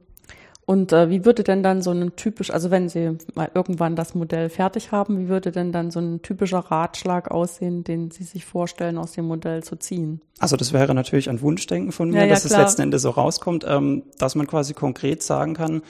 Und 0.66 0.92
äh, 0.92 1.10
wie 1.10 1.24
würde 1.24 1.44
denn 1.44 1.62
dann 1.62 1.82
so 1.82 1.90
ein 1.90 2.16
typisch, 2.16 2.50
also 2.50 2.70
wenn 2.70 2.88
Sie 2.88 3.18
mal 3.34 3.50
irgendwann 3.54 3.96
das 3.96 4.14
Modell 4.14 4.48
fertig 4.48 4.92
haben, 4.92 5.18
wie 5.18 5.28
würde 5.28 5.52
denn 5.52 5.72
dann 5.72 5.90
so 5.90 6.00
ein 6.00 6.22
typischer 6.22 6.58
Ratschlag 6.58 7.30
aussehen, 7.30 7.84
den 7.84 8.10
Sie 8.10 8.24
sich 8.24 8.46
vorstellen, 8.46 8.96
aus 8.96 9.12
dem 9.12 9.26
Modell 9.26 9.62
zu 9.62 9.76
ziehen? 9.76 10.22
Also 10.38 10.56
das 10.56 10.72
wäre 10.72 10.94
natürlich 10.94 11.28
ein 11.28 11.42
Wunschdenken 11.42 11.92
von 11.92 12.10
mir, 12.10 12.20
ja, 12.20 12.24
ja, 12.24 12.30
dass 12.30 12.46
klar. 12.46 12.60
es 12.60 12.66
letzten 12.66 12.82
Endes 12.82 13.02
so 13.02 13.10
rauskommt, 13.10 13.64
ähm, 13.68 14.04
dass 14.18 14.34
man 14.34 14.46
quasi 14.46 14.72
konkret 14.72 15.22
sagen 15.22 15.54
kann, 15.54 15.82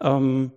ähm, 0.00 0.52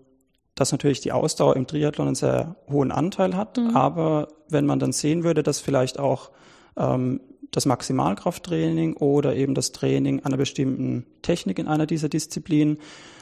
dass 0.56 0.72
natürlich 0.72 1.02
die 1.02 1.12
Ausdauer 1.12 1.56
im 1.58 1.68
Triathlon 1.68 2.08
einen 2.08 2.16
sehr 2.16 2.56
hohen 2.70 2.92
Anteil 2.92 3.36
hat, 3.36 3.58
mhm. 3.58 3.76
aber 3.76 4.30
wenn 4.50 4.66
man 4.66 4.80
dann 4.80 4.94
sehen 4.94 5.26
würde, 5.26 5.44
dass 5.44 5.60
vielleicht 5.60 6.00
auch 6.00 6.32
ähm, 6.78 7.20
das 7.52 7.66
Maximalkrafttraining 7.66 8.96
oder 8.96 9.36
eben 9.36 9.56
das 9.56 9.72
Training 9.72 10.24
einer 10.24 10.38
bestimmten 10.38 11.06
Technik 11.22 11.60
in 11.60 11.68
einer 11.68 11.86
dieser 11.86 12.10
Disziplinen 12.10 12.78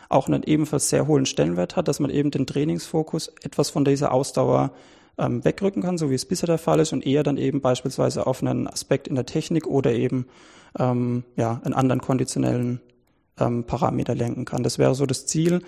auch 0.10 0.28
einen 0.28 0.44
ebenfalls 0.44 0.90
sehr 0.90 1.08
hohen 1.08 1.26
Stellenwert 1.26 1.76
hat, 1.76 1.88
dass 1.88 2.00
man 2.00 2.10
eben 2.10 2.32
den 2.32 2.48
Trainingsfokus 2.48 3.32
etwas 3.44 3.70
von 3.70 3.86
dieser 3.86 4.12
Ausdauer 4.12 4.72
ähm, 5.18 5.44
wegrücken 5.46 5.82
kann, 5.82 5.98
so 5.98 6.10
wie 6.10 6.16
es 6.16 6.26
bisher 6.26 6.48
der 6.48 6.58
Fall 6.58 6.80
ist, 6.80 6.94
und 6.94 7.06
eher 7.06 7.24
dann 7.24 7.38
eben 7.38 7.62
beispielsweise 7.62 8.28
auf 8.28 8.42
einen 8.42 8.68
Aspekt 8.68 9.08
in 9.08 9.16
der 9.16 9.26
Technik 9.26 9.68
oder 9.68 9.94
eben 9.94 10.28
ähm, 10.78 11.24
ja, 11.36 11.62
einen 11.64 11.74
anderen 11.74 12.02
konditionellen 12.02 12.82
ähm, 13.40 13.64
Parameter 13.64 14.16
lenken 14.16 14.46
kann. 14.46 14.64
Das 14.64 14.78
wäre 14.80 14.96
so 14.96 15.06
das 15.06 15.26
Ziel, 15.26 15.62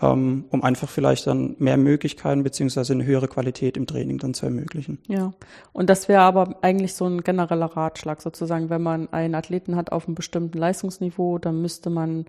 ähm, 0.00 0.44
um 0.50 0.62
einfach 0.62 0.88
vielleicht 0.88 1.26
dann 1.26 1.56
mehr 1.58 1.76
Möglichkeiten 1.76 2.42
beziehungsweise 2.42 2.92
eine 2.92 3.04
höhere 3.04 3.28
Qualität 3.28 3.76
im 3.76 3.86
Training 3.86 4.18
dann 4.18 4.34
zu 4.34 4.46
ermöglichen. 4.46 4.98
Ja, 5.08 5.32
und 5.72 5.88
das 5.88 6.08
wäre 6.08 6.22
aber 6.22 6.56
eigentlich 6.62 6.94
so 6.94 7.06
ein 7.06 7.22
genereller 7.22 7.66
Ratschlag 7.66 8.20
sozusagen, 8.20 8.68
wenn 8.68 8.82
man 8.82 9.12
einen 9.12 9.34
Athleten 9.34 9.76
hat 9.76 9.92
auf 9.92 10.06
einem 10.06 10.14
bestimmten 10.14 10.58
Leistungsniveau, 10.58 11.38
dann 11.38 11.62
müsste 11.62 11.88
man 11.88 12.26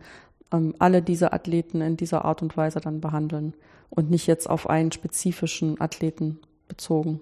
ähm, 0.53 0.75
alle 0.79 1.01
diese 1.01 1.33
Athleten 1.33 1.81
in 1.81 1.97
dieser 1.97 2.23
Art 2.23 2.41
und 2.41 2.55
Weise 2.55 2.79
dann 2.79 3.01
behandeln 3.01 3.53
und 3.89 4.09
nicht 4.09 4.27
jetzt 4.27 4.49
auf 4.49 4.69
einen 4.69 4.91
spezifischen 4.91 5.81
Athleten 5.81 6.39
bezogen. 6.67 7.19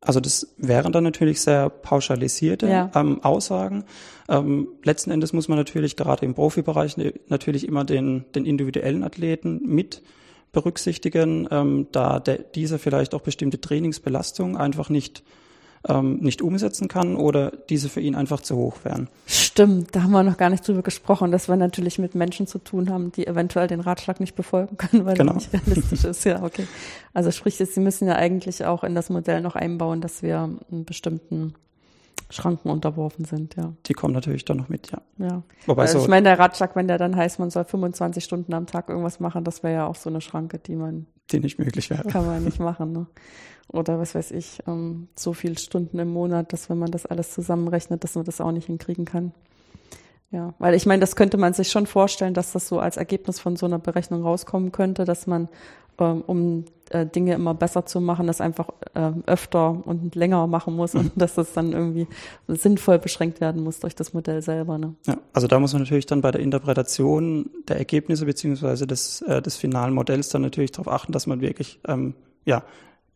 Also 0.00 0.20
das 0.20 0.54
wären 0.58 0.92
dann 0.92 1.04
natürlich 1.04 1.40
sehr 1.40 1.70
pauschalisierte 1.70 2.68
ja. 2.68 2.90
ähm, 2.94 3.24
Aussagen. 3.24 3.84
Ähm, 4.28 4.68
letzten 4.82 5.10
Endes 5.10 5.32
muss 5.32 5.48
man 5.48 5.56
natürlich 5.56 5.96
gerade 5.96 6.26
im 6.26 6.34
Profibereich 6.34 6.98
ne, 6.98 7.14
natürlich 7.28 7.66
immer 7.66 7.84
den, 7.84 8.26
den 8.34 8.44
individuellen 8.44 9.02
Athleten 9.02 9.62
mit 9.64 10.02
berücksichtigen, 10.52 11.48
ähm, 11.50 11.88
da 11.90 12.20
der, 12.20 12.38
dieser 12.38 12.78
vielleicht 12.78 13.14
auch 13.14 13.22
bestimmte 13.22 13.60
Trainingsbelastungen 13.60 14.56
einfach 14.56 14.90
nicht 14.90 15.22
ähm, 15.88 16.18
nicht 16.20 16.42
umsetzen 16.42 16.88
kann 16.88 17.16
oder 17.16 17.52
diese 17.68 17.88
für 17.88 18.00
ihn 18.00 18.14
einfach 18.14 18.40
zu 18.40 18.56
hoch 18.56 18.78
wären. 18.84 19.08
Stimmt, 19.26 19.94
da 19.94 20.02
haben 20.02 20.12
wir 20.12 20.22
noch 20.22 20.36
gar 20.36 20.50
nicht 20.50 20.66
drüber 20.66 20.82
gesprochen, 20.82 21.30
dass 21.30 21.48
wir 21.48 21.56
natürlich 21.56 21.98
mit 21.98 22.14
Menschen 22.14 22.46
zu 22.46 22.58
tun 22.58 22.90
haben, 22.90 23.12
die 23.12 23.26
eventuell 23.26 23.66
den 23.66 23.80
Ratschlag 23.80 24.20
nicht 24.20 24.34
befolgen 24.34 24.76
können, 24.76 25.04
weil 25.04 25.16
genau. 25.16 25.32
er 25.32 25.36
nicht 25.36 25.52
realistisch 25.52 26.04
ist. 26.04 26.24
Ja, 26.24 26.42
okay. 26.42 26.66
Also 27.12 27.30
sprich, 27.30 27.56
Sie 27.56 27.80
müssen 27.80 28.08
ja 28.08 28.16
eigentlich 28.16 28.64
auch 28.64 28.84
in 28.84 28.94
das 28.94 29.10
Modell 29.10 29.40
noch 29.40 29.56
einbauen, 29.56 30.00
dass 30.00 30.22
wir 30.22 30.38
einen 30.70 30.84
bestimmten 30.84 31.54
Schranken 32.30 32.70
unterworfen 32.70 33.24
sind, 33.24 33.54
ja. 33.56 33.72
Die 33.86 33.92
kommen 33.92 34.14
natürlich 34.14 34.44
dann 34.44 34.56
noch 34.56 34.68
mit, 34.68 34.90
ja. 34.90 34.98
Ja. 35.18 35.42
Wobei 35.66 35.82
also 35.82 35.98
so 35.98 36.04
ich 36.04 36.10
meine, 36.10 36.24
der 36.24 36.38
Ratschlag, 36.38 36.74
wenn 36.74 36.88
der 36.88 36.98
dann 36.98 37.14
heißt, 37.14 37.38
man 37.38 37.50
soll 37.50 37.64
25 37.64 38.24
Stunden 38.24 38.54
am 38.54 38.66
Tag 38.66 38.88
irgendwas 38.88 39.20
machen, 39.20 39.44
das 39.44 39.62
wäre 39.62 39.74
ja 39.74 39.86
auch 39.86 39.94
so 39.94 40.10
eine 40.10 40.20
Schranke, 40.20 40.58
die 40.58 40.76
man. 40.76 41.06
Die 41.30 41.40
nicht 41.40 41.58
möglich 41.58 41.90
wäre. 41.90 42.08
Kann 42.08 42.26
man 42.26 42.44
nicht 42.44 42.60
machen, 42.60 42.92
ne? 42.92 43.06
Oder 43.68 43.98
was 43.98 44.14
weiß 44.14 44.30
ich, 44.32 44.58
ähm, 44.66 45.08
so 45.16 45.32
viele 45.32 45.58
Stunden 45.58 45.98
im 45.98 46.08
Monat, 46.12 46.52
dass 46.52 46.68
wenn 46.68 46.78
man 46.78 46.90
das 46.90 47.06
alles 47.06 47.32
zusammenrechnet, 47.32 48.04
dass 48.04 48.14
man 48.14 48.24
das 48.24 48.40
auch 48.40 48.52
nicht 48.52 48.66
hinkriegen 48.66 49.06
kann. 49.06 49.32
Ja, 50.30 50.52
weil 50.58 50.74
ich 50.74 50.84
meine, 50.84 51.00
das 51.00 51.16
könnte 51.16 51.36
man 51.36 51.54
sich 51.54 51.70
schon 51.70 51.86
vorstellen, 51.86 52.34
dass 52.34 52.52
das 52.52 52.68
so 52.68 52.78
als 52.78 52.96
Ergebnis 52.96 53.38
von 53.40 53.56
so 53.56 53.66
einer 53.66 53.78
Berechnung 53.78 54.22
rauskommen 54.22 54.72
könnte, 54.72 55.04
dass 55.04 55.26
man, 55.26 55.48
ähm, 55.98 56.22
um 56.26 56.64
äh, 56.90 57.06
Dinge 57.06 57.34
immer 57.34 57.54
besser 57.54 57.86
zu 57.86 58.00
machen, 58.00 58.26
das 58.26 58.40
einfach 58.40 58.68
äh, 58.94 59.12
öfter 59.26 59.86
und 59.86 60.14
länger 60.14 60.46
machen 60.46 60.76
muss 60.76 60.94
und 60.94 61.12
dass 61.16 61.34
das 61.34 61.52
dann 61.52 61.72
irgendwie 61.72 62.06
sinnvoll 62.48 62.98
beschränkt 62.98 63.40
werden 63.40 63.62
muss 63.62 63.80
durch 63.80 63.94
das 63.94 64.12
Modell 64.12 64.42
selber. 64.42 64.78
Ne? 64.78 64.94
Ja, 65.06 65.18
also 65.32 65.46
da 65.46 65.58
muss 65.58 65.72
man 65.72 65.82
natürlich 65.82 66.06
dann 66.06 66.20
bei 66.20 66.30
der 66.30 66.40
Interpretation 66.40 67.50
der 67.68 67.78
Ergebnisse 67.78 68.26
beziehungsweise 68.26 68.86
des, 68.86 69.22
äh, 69.22 69.40
des 69.42 69.56
finalen 69.56 69.94
Modells 69.94 70.28
dann 70.28 70.42
natürlich 70.42 70.72
darauf 70.72 70.88
achten, 70.88 71.12
dass 71.12 71.26
man 71.26 71.40
wirklich 71.40 71.80
ähm, 71.86 72.14
ja, 72.44 72.62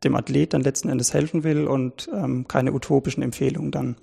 dem 0.04 0.14
Athlet 0.14 0.54
dann 0.54 0.62
letzten 0.62 0.88
Endes 0.88 1.12
helfen 1.14 1.44
will 1.44 1.66
und 1.66 2.09
ähm, 2.12 2.46
keine 2.48 2.72
utopischen 2.72 3.22
Empfehlungen 3.22 3.70
dann 3.70 3.96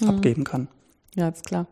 mhm. 0.00 0.08
abgeben 0.08 0.44
kann. 0.44 0.68
Ja, 1.14 1.28
ist 1.28 1.46
klar. 1.46 1.66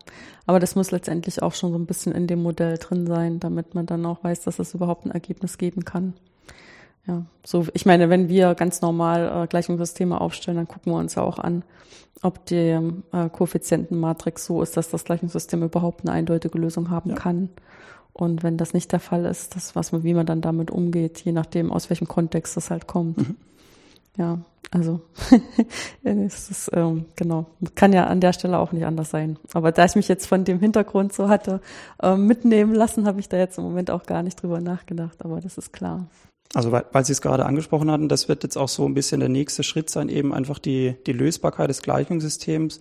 Aber 0.47 0.61
das 0.61 0.77
muss 0.77 0.93
letztendlich 0.93 1.43
auch 1.43 1.55
schon 1.55 1.73
so 1.73 1.79
ein 1.79 1.87
bisschen 1.87 2.13
in 2.13 2.27
dem 2.27 2.43
Modell 2.43 2.79
drin 2.79 3.07
sein, 3.07 3.41
damit 3.41 3.75
man 3.75 3.87
dann 3.87 4.07
auch 4.07 4.23
weiß, 4.23 4.43
dass 4.43 4.59
es 4.59 4.75
überhaupt 4.75 5.05
ein 5.05 5.11
Ergebnis 5.11 5.59
geben 5.59 5.85
kann. 5.85 6.15
Ja, 7.07 7.25
so, 7.45 7.67
ich 7.75 7.85
meine, 7.85 8.11
wenn 8.11 8.29
wir 8.29 8.55
ganz 8.55 8.81
normal 8.81 9.45
äh, 9.45 9.47
Gleichungssysteme 9.49 10.21
aufstellen, 10.21 10.57
dann 10.57 10.69
gucken 10.69 10.93
wir 10.93 10.99
uns 10.99 11.17
ja 11.17 11.23
auch 11.23 11.39
an, 11.39 11.65
ob 12.23 12.47
die 12.47 12.79
äh, 13.13 13.29
Koeffizientenmatrix 13.31 14.47
so 14.47 14.63
ist, 14.63 14.77
dass 14.77 14.89
das 14.89 15.05
Gleichungssystem 15.05 15.63
überhaupt 15.63 16.03
eine 16.03 16.13
eindeutige 16.13 16.59
Lösung 16.59 16.91
haben 16.91 17.11
ja. 17.11 17.17
kann. 17.17 17.49
Und 18.13 18.43
wenn 18.43 18.57
das 18.57 18.75
nicht 18.75 18.93
der 18.93 19.01
Fall 19.01 19.25
ist, 19.25 19.57
das, 19.57 19.75
was 19.75 19.91
man, 19.91 20.05
wie 20.05 20.15
man 20.15 20.27
dann 20.27 20.43
damit 20.43 20.71
umgeht, 20.71 21.21
je 21.25 21.33
nachdem, 21.33 21.73
aus 21.73 21.91
welchem 21.91 22.07
Kontext 22.07 22.57
das 22.57 22.71
halt 22.71 22.87
kommt. 22.87 23.19
Mhm. 23.19 23.37
Ja, 24.17 24.39
also 24.71 25.01
es 26.03 26.51
ist 26.51 26.71
ähm, 26.75 27.07
genau 27.17 27.47
kann 27.75 27.93
ja 27.93 28.07
an 28.07 28.21
der 28.21 28.35
Stelle 28.35 28.59
auch 28.59 28.73
nicht 28.73 28.85
anders 28.85 29.11
sein. 29.11 29.39
Aber 29.55 29.73
da 29.73 29.85
ich 29.87 29.97
mich 29.97 30.09
jetzt 30.09 30.27
von 30.27 30.45
dem 30.45 30.61
Hintergrund 30.61 31.13
so 31.13 31.29
hatte 31.29 31.61
ähm, 32.03 32.27
mitnehmen 32.27 32.75
lassen, 32.75 33.07
habe 33.07 33.21
ich 33.21 33.29
da 33.29 33.39
jetzt 33.39 33.59
im 33.59 33.65
Moment 33.65 33.91
auch 33.91 34.05
gar 34.05 34.23
nicht 34.23 34.43
drüber 34.43 34.61
nachgedacht. 34.61 35.25
Aber 35.25 35.41
das 35.41 35.59
ist 35.59 35.73
klar. 35.73 36.07
Also 36.55 36.71
weil, 36.71 36.85
weil 36.93 37.05
Sie 37.05 37.13
es 37.13 37.23
gerade 37.23 37.47
angesprochen 37.47 37.91
hatten, 37.91 38.09
das 38.09 38.29
wird 38.29 38.43
jetzt 38.43 38.57
auch 38.57 38.69
so 38.69 38.85
ein 38.85 38.95
bisschen 38.95 39.21
der 39.21 39.29
nächste 39.29 39.63
Schritt 39.63 39.89
sein, 39.89 40.09
eben 40.09 40.35
einfach 40.35 40.59
die 40.59 40.97
die 41.07 41.13
Lösbarkeit 41.13 41.71
des 41.71 41.83
Gleichungssystems. 41.83 42.81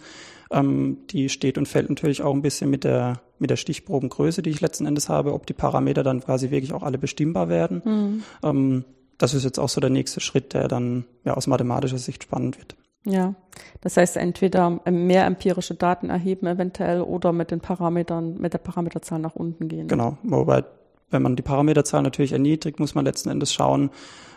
Ähm, 0.51 0.97
die 1.09 1.29
steht 1.29 1.57
und 1.57 1.67
fällt 1.67 1.89
natürlich 1.89 2.21
auch 2.21 2.33
ein 2.33 2.41
bisschen 2.41 2.69
mit 2.69 2.83
der 2.83 3.21
mit 3.39 3.49
der 3.49 3.55
Stichprobengröße, 3.55 4.41
die 4.41 4.49
ich 4.49 4.61
letzten 4.61 4.85
Endes 4.85 5.09
habe, 5.09 5.33
ob 5.33 5.47
die 5.47 5.53
Parameter 5.53 6.03
dann 6.03 6.21
quasi 6.21 6.51
wirklich 6.51 6.73
auch 6.73 6.83
alle 6.83 6.97
bestimmbar 6.97 7.49
werden. 7.49 7.81
Mhm. 7.83 8.23
Ähm, 8.43 8.85
das 9.17 9.33
ist 9.33 9.43
jetzt 9.43 9.59
auch 9.59 9.69
so 9.69 9.79
der 9.79 9.89
nächste 9.89 10.19
Schritt, 10.19 10.53
der 10.53 10.67
dann 10.67 11.05
ja 11.23 11.35
aus 11.35 11.47
mathematischer 11.47 11.97
Sicht 11.97 12.23
spannend 12.23 12.57
wird. 12.57 12.75
Ja, 13.03 13.33
das 13.81 13.97
heißt 13.97 14.17
entweder 14.17 14.79
mehr 14.89 15.25
empirische 15.25 15.73
Daten 15.73 16.09
erheben 16.09 16.45
eventuell 16.45 17.01
oder 17.01 17.31
mit 17.31 17.49
den 17.49 17.59
Parametern, 17.59 18.37
mit 18.37 18.53
der 18.53 18.59
Parameterzahl 18.59 19.19
nach 19.19 19.35
unten 19.35 19.67
gehen. 19.67 19.87
Genau, 19.87 20.17
wobei 20.23 20.63
wenn 21.11 21.21
man 21.21 21.35
die 21.35 21.43
Parameterzahl 21.43 22.01
natürlich 22.01 22.31
erniedrigt, 22.31 22.79
muss 22.79 22.95
man 22.95 23.05
letzten 23.05 23.29
Endes 23.29 23.53
schauen, 23.53 23.91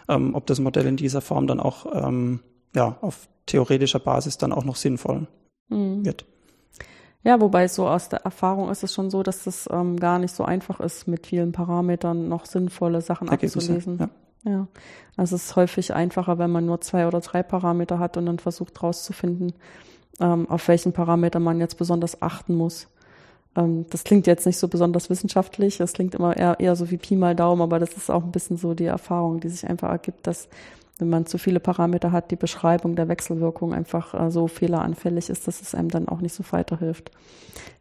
ähm, 0.08 0.34
ob 0.34 0.46
das 0.46 0.60
Modell 0.60 0.87
in 0.87 0.96
dieser 0.96 1.20
Form 1.20 1.46
dann 1.46 1.60
auch 1.60 1.87
ähm, 1.94 2.40
ja, 2.74 2.98
auf 3.00 3.28
theoretischer 3.46 4.00
Basis 4.00 4.38
dann 4.38 4.52
auch 4.52 4.64
noch 4.64 4.76
sinnvoll 4.76 5.26
mhm. 5.68 6.04
wird. 6.04 6.26
Ja, 7.22 7.40
wobei 7.40 7.68
so 7.68 7.88
aus 7.88 8.10
der 8.10 8.20
Erfahrung 8.20 8.70
ist 8.70 8.82
es 8.82 8.92
schon 8.92 9.10
so, 9.10 9.22
dass 9.22 9.46
es 9.46 9.66
ähm, 9.72 9.98
gar 9.98 10.18
nicht 10.18 10.34
so 10.34 10.44
einfach 10.44 10.80
ist, 10.80 11.08
mit 11.08 11.26
vielen 11.26 11.52
Parametern 11.52 12.28
noch 12.28 12.44
sinnvolle 12.44 13.00
Sachen 13.00 13.28
Ergebnisse, 13.28 13.58
abzulesen. 13.58 14.10
Ja. 14.44 14.50
ja, 14.50 14.68
also 15.16 15.37
es 15.37 15.44
ist 15.44 15.56
häufig 15.56 15.94
einfacher, 15.94 16.38
wenn 16.38 16.50
man 16.50 16.66
nur 16.66 16.82
zwei 16.82 17.06
oder 17.06 17.20
drei 17.20 17.42
Parameter 17.42 17.98
hat 17.98 18.18
und 18.18 18.26
dann 18.26 18.38
versucht 18.38 18.78
herauszufinden, 18.78 19.54
ähm, 20.20 20.48
auf 20.50 20.68
welchen 20.68 20.92
Parameter 20.92 21.40
man 21.40 21.60
jetzt 21.60 21.78
besonders 21.78 22.20
achten 22.20 22.54
muss. 22.54 22.88
Ähm, 23.56 23.86
das 23.90 24.04
klingt 24.04 24.26
jetzt 24.26 24.46
nicht 24.46 24.58
so 24.58 24.68
besonders 24.68 25.10
wissenschaftlich, 25.10 25.78
das 25.78 25.92
klingt 25.92 26.14
immer 26.14 26.36
eher, 26.36 26.58
eher 26.60 26.76
so 26.76 26.90
wie 26.90 26.96
Pi 26.96 27.16
mal 27.16 27.34
Daumen, 27.34 27.62
aber 27.62 27.78
das 27.78 27.96
ist 27.96 28.10
auch 28.10 28.24
ein 28.24 28.32
bisschen 28.32 28.56
so 28.56 28.74
die 28.74 28.86
Erfahrung, 28.86 29.40
die 29.40 29.48
sich 29.48 29.68
einfach 29.68 29.90
ergibt, 29.90 30.26
dass 30.26 30.48
wenn 30.98 31.08
man 31.08 31.26
zu 31.26 31.38
viele 31.38 31.58
Parameter 31.60 32.12
hat, 32.12 32.30
die 32.30 32.36
Beschreibung 32.36 32.94
der 32.94 33.08
Wechselwirkung 33.08 33.74
einfach 33.74 34.14
äh, 34.14 34.30
so 34.30 34.46
fehleranfällig 34.46 35.28
ist, 35.28 35.48
dass 35.48 35.60
es 35.60 35.74
einem 35.74 35.88
dann 35.88 36.08
auch 36.08 36.20
nicht 36.20 36.34
so 36.34 36.44
weiterhilft. 36.50 37.10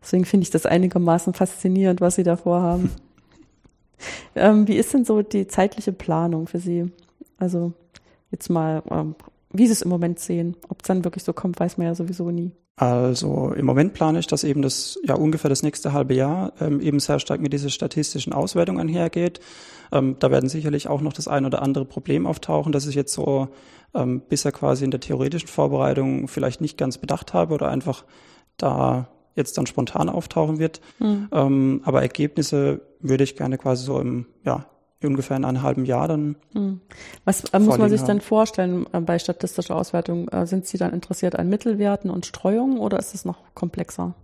Deswegen 0.02 0.26
finde 0.26 0.44
ich 0.44 0.50
das 0.50 0.66
einigermaßen 0.66 1.34
faszinierend, 1.34 2.02
was 2.02 2.16
Sie 2.16 2.24
da 2.24 2.38
vorhaben. 2.38 2.92
ähm, 4.36 4.68
wie 4.68 4.78
ist 4.78 4.94
denn 4.94 5.06
so 5.06 5.22
die 5.22 5.48
zeitliche 5.48 5.94
Planung 5.94 6.48
für 6.48 6.60
Sie? 6.60 6.92
Also 7.38 7.74
jetzt 8.32 8.50
mal, 8.50 8.82
ähm, 8.90 9.16
wie 9.52 9.68
Sie 9.68 9.74
es 9.74 9.84
im 9.84 9.90
Moment 9.90 10.20
sehen. 10.20 10.58
Ob 10.70 10.82
es 10.82 10.88
dann 10.88 11.04
wirklich 11.04 11.24
so 11.24 11.34
kommt, 11.34 11.60
weiß 11.60 11.78
man 11.78 11.86
ja 11.86 11.96
sowieso 11.96 12.32
nie. 12.32 12.52
Also 12.76 13.54
im 13.56 13.66
Moment 13.66 13.94
plane 13.94 14.20
ich, 14.20 14.26
dass 14.26 14.44
eben 14.44 14.64
das 14.64 15.00
ja 15.04 15.14
ungefähr 15.14 15.50
das 15.50 15.62
nächste 15.62 15.94
halbe 15.94 16.16
Jahr 16.16 16.54
ähm, 16.60 16.82
eben 16.82 17.00
sehr 17.00 17.20
stark 17.20 17.40
mit 17.40 17.54
dieser 17.54 17.70
statistischen 17.70 18.34
Auswertung 18.34 18.80
einhergeht. 18.80 19.40
Ähm, 19.92 20.16
da 20.20 20.32
werden 20.32 20.50
sicherlich 20.50 20.88
auch 20.88 21.02
noch 21.02 21.14
das 21.14 21.28
ein 21.28 21.46
oder 21.46 21.62
andere 21.62 21.86
Problem 21.86 22.26
auftauchen, 22.26 22.72
das 22.72 22.88
ich 22.88 22.96
jetzt 22.96 23.14
so 23.14 23.50
ähm, 23.94 24.24
bisher 24.28 24.52
quasi 24.52 24.86
in 24.86 24.92
der 24.92 25.02
theoretischen 25.02 25.48
Vorbereitung 25.48 26.28
vielleicht 26.28 26.62
nicht 26.62 26.78
ganz 26.78 26.98
bedacht 26.98 27.34
habe 27.34 27.54
oder 27.54 27.70
einfach 27.70 28.06
da 28.58 29.08
jetzt 29.36 29.58
dann 29.58 29.68
spontan 29.68 30.10
auftauchen 30.10 30.58
wird. 30.58 30.82
Mhm. 30.98 31.28
Ähm, 31.32 31.82
aber 31.86 32.02
Ergebnisse 32.02 32.82
würde 33.00 33.24
ich 33.24 33.36
gerne 33.36 33.60
quasi 33.60 33.86
so 33.86 34.00
im 34.00 34.26
ja, 34.44 34.66
ungefähr 35.08 35.38
in 35.38 35.46
einem 35.46 35.62
halben 35.62 35.86
Jahr 35.86 36.08
dann. 36.08 36.36
Hm. 36.54 36.82
Was 37.26 37.44
äh, 37.46 37.60
muss 37.60 37.78
man 37.78 37.90
sich 37.90 38.02
haben. 38.02 38.08
dann 38.08 38.22
vorstellen 38.22 38.86
äh, 38.92 39.00
bei 39.02 39.20
statistischer 39.20 39.76
Auswertung? 39.76 40.28
Äh, 40.30 40.46
sind 40.46 40.66
Sie 40.66 40.78
dann 40.78 40.94
interessiert 40.94 41.36
an 41.38 41.50
Mittelwerten 41.50 42.10
und 42.10 42.26
Streuungen 42.26 42.78
oder 42.78 43.00
ist 43.00 43.14
es 43.14 43.26
noch 43.26 43.38
komplexer? 43.54 44.16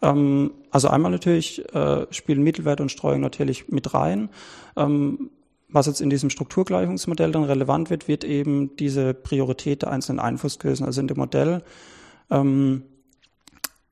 Ähm, 0.00 0.52
also 0.70 0.88
einmal 0.88 1.10
natürlich 1.10 1.64
spielen 2.10 2.42
Mittelwert 2.42 2.80
und 2.80 2.90
Streuung 2.90 3.20
natürlich 3.20 3.68
mit 3.68 3.94
rein. 3.94 4.30
Ähm, 4.76 5.30
was 5.68 5.86
jetzt 5.86 6.00
in 6.00 6.10
diesem 6.10 6.28
Strukturgleichungsmodell 6.28 7.32
dann 7.32 7.44
relevant 7.44 7.88
wird, 7.88 8.08
wird 8.08 8.24
eben 8.24 8.76
diese 8.76 9.14
Priorität 9.14 9.82
der 9.82 9.90
einzelnen 9.90 10.20
Einflussgrößen. 10.20 10.84
Also 10.84 11.00
in 11.00 11.08
dem 11.08 11.16
Modell 11.16 11.62
ähm, 12.30 12.82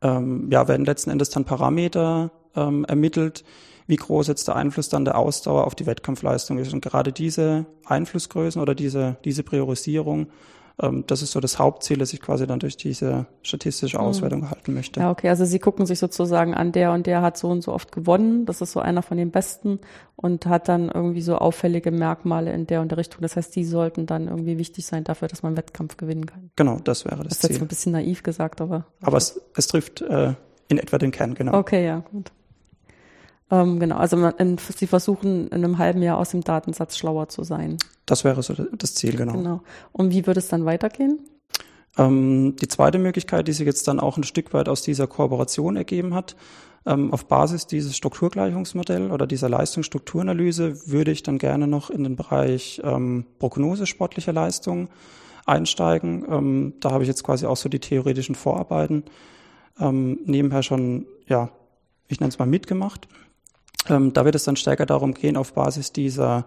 ähm 0.03 0.51
ja, 0.51 0.69
werden 0.69 0.85
letzten 0.85 1.11
Endes 1.11 1.31
dann 1.31 1.45
Parameter 1.45 2.33
ermittelt, 2.53 3.45
wie 3.91 3.97
groß 3.97 4.29
jetzt 4.29 4.47
der 4.49 4.57
Einfluss 4.57 4.89
dann 4.89 5.05
der 5.05 5.19
Ausdauer 5.19 5.67
auf 5.67 5.75
die 5.75 5.85
Wettkampfleistung 5.85 6.59
ist. 6.59 6.73
Und 6.73 6.81
gerade 6.81 7.13
diese 7.13 7.67
Einflussgrößen 7.85 8.63
oder 8.63 8.77
diese, 8.77 9.17
diese 9.25 9.43
Priorisierung, 9.43 10.29
ähm, 10.81 11.03
das 11.09 11.23
ist 11.23 11.33
so 11.33 11.41
das 11.41 11.59
Hauptziel, 11.59 11.99
das 11.99 12.13
ich 12.13 12.23
quasi 12.23 12.47
dann 12.47 12.61
durch 12.61 12.77
diese 12.77 13.27
statistische 13.43 13.99
mhm. 13.99 14.05
Auswertung 14.05 14.41
mhm. 14.43 14.51
halten 14.51 14.75
möchte. 14.75 15.01
Ja, 15.01 15.11
okay. 15.11 15.29
Also 15.29 15.45
Sie 15.45 15.59
gucken 15.59 15.87
sich 15.87 15.99
sozusagen 15.99 16.55
an, 16.55 16.71
der 16.71 16.93
und 16.93 17.09
der 17.09 17.21
hat 17.21 17.37
so 17.37 17.49
und 17.49 17.63
so 17.63 17.73
oft 17.73 17.91
gewonnen. 17.91 18.47
Das 18.47 18.61
ist 18.61 18.71
so 18.71 18.79
einer 18.79 19.03
von 19.03 19.17
den 19.17 19.33
Besten 19.33 19.81
und 20.15 20.47
hat 20.47 20.69
dann 20.69 20.89
irgendwie 20.89 21.23
so 21.23 21.37
auffällige 21.37 21.91
Merkmale 21.91 22.53
in 22.53 22.69
der 22.69 22.83
und 22.83 22.93
der 22.93 22.99
Richtung. 22.99 23.23
Das 23.23 23.35
heißt, 23.35 23.55
die 23.57 23.65
sollten 23.65 24.07
dann 24.07 24.29
irgendwie 24.29 24.57
wichtig 24.57 24.87
sein 24.87 25.03
dafür, 25.03 25.27
dass 25.27 25.43
man 25.43 25.57
Wettkampf 25.57 25.97
gewinnen 25.97 26.27
kann. 26.27 26.53
Genau, 26.55 26.79
das 26.79 27.05
wäre 27.05 27.17
das, 27.17 27.27
das 27.27 27.39
Ziel. 27.41 27.49
Das 27.49 27.51
ist 27.51 27.57
jetzt 27.57 27.63
ein 27.63 27.69
bisschen 27.69 27.93
naiv 27.93 28.23
gesagt, 28.23 28.61
aber. 28.61 28.87
Aber 29.03 29.17
es, 29.17 29.41
es 29.57 29.67
trifft 29.67 30.01
äh, 30.03 30.35
in 30.69 30.79
etwa 30.79 30.99
den 30.99 31.11
Kern, 31.11 31.35
genau. 31.35 31.59
Okay, 31.59 31.85
ja, 31.85 31.99
gut. 31.99 32.31
Ähm, 33.51 33.81
genau, 33.81 33.97
also 33.97 34.17
man, 34.17 34.35
in, 34.39 34.59
sie 34.59 34.87
versuchen 34.87 35.49
in 35.49 35.65
einem 35.65 35.79
halben 35.79 36.03
Jahr 36.03 36.19
aus 36.19 36.31
dem 36.31 36.43
Datensatz 36.43 36.97
schlauer 36.97 37.29
zu 37.29 37.43
sein. 37.43 37.79
Das 38.07 38.25
wäre 38.25 38.43
so 38.43 38.55
das 38.55 38.95
Ziel, 38.95 39.17
genau. 39.17 39.33
Genau. 39.33 39.63
Und 39.93 40.13
wie 40.13 40.27
würde 40.27 40.39
es 40.39 40.49
dann 40.49 40.65
weitergehen? 40.65 41.19
Ähm, 41.99 42.55
die 42.57 42.69
zweite 42.69 42.99
Möglichkeit, 42.99 43.49
die 43.49 43.53
sich 43.53 43.67
jetzt 43.67 43.89
dann 43.89 43.99
auch 43.99 44.17
ein 44.17 44.25
Stück 44.25 44.55
weit 44.55 44.69
aus 44.69 44.83
dieser 44.83 45.07
Kooperation 45.07 45.77
ergeben 45.77 46.15
hat, 46.15 46.37
ähm, 46.87 47.13
auf 47.13 47.27
Basis 47.27 47.67
dieses 47.67 47.97
Strukturgleichungsmodells 47.97 49.11
oder 49.11 49.27
dieser 49.27 49.49
Leistungsstrukturanalyse 49.49 50.89
würde 50.89 51.11
ich 51.11 51.23
dann 51.23 51.39
gerne 51.39 51.67
noch 51.67 51.91
in 51.91 52.05
den 52.05 52.17
Bereich 52.17 52.81
ähm, 52.85 53.27
Prognose 53.39 53.87
sportlicher 53.87 54.33
Leistung 54.33 54.89
einsteigen. 55.45 56.25
Ähm, 56.31 56.73
da 56.81 56.93
habe 56.93 57.03
ich 57.03 57.09
jetzt 57.09 57.25
quasi 57.25 57.47
auch 57.47 57.57
so 57.57 57.69
die 57.69 57.81
theoretischen 57.81 58.35
Vorarbeiten 58.35 59.05
ähm, 59.79 60.21
nebenher 60.25 60.63
schon, 60.63 61.07
ja, 61.27 61.51
ich 62.09 62.21
nenne 62.21 62.31
es 62.31 62.39
mal 62.39 62.47
mitgemacht. 62.47 63.09
Ähm, 63.91 64.13
da 64.13 64.25
wird 64.25 64.37
es 64.37 64.45
dann 64.45 64.57
stärker 64.57 64.87
darum 64.87 65.13
gehen, 65.13 65.37
auf 65.37 65.53
Basis 65.53 65.93
dieser 65.93 66.47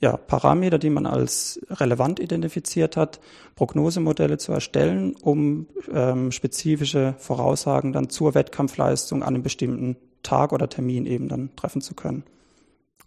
ja, 0.00 0.16
Parameter, 0.16 0.78
die 0.78 0.90
man 0.90 1.06
als 1.06 1.60
relevant 1.70 2.18
identifiziert 2.18 2.96
hat, 2.96 3.20
Prognosemodelle 3.54 4.36
zu 4.36 4.52
erstellen, 4.52 5.14
um 5.22 5.68
ähm, 5.94 6.32
spezifische 6.32 7.14
Voraussagen 7.18 7.92
dann 7.92 8.10
zur 8.10 8.34
Wettkampfleistung 8.34 9.22
an 9.22 9.34
einem 9.34 9.44
bestimmten 9.44 9.96
Tag 10.24 10.52
oder 10.52 10.68
Termin 10.68 11.06
eben 11.06 11.28
dann 11.28 11.54
treffen 11.54 11.80
zu 11.80 11.94
können. 11.94 12.24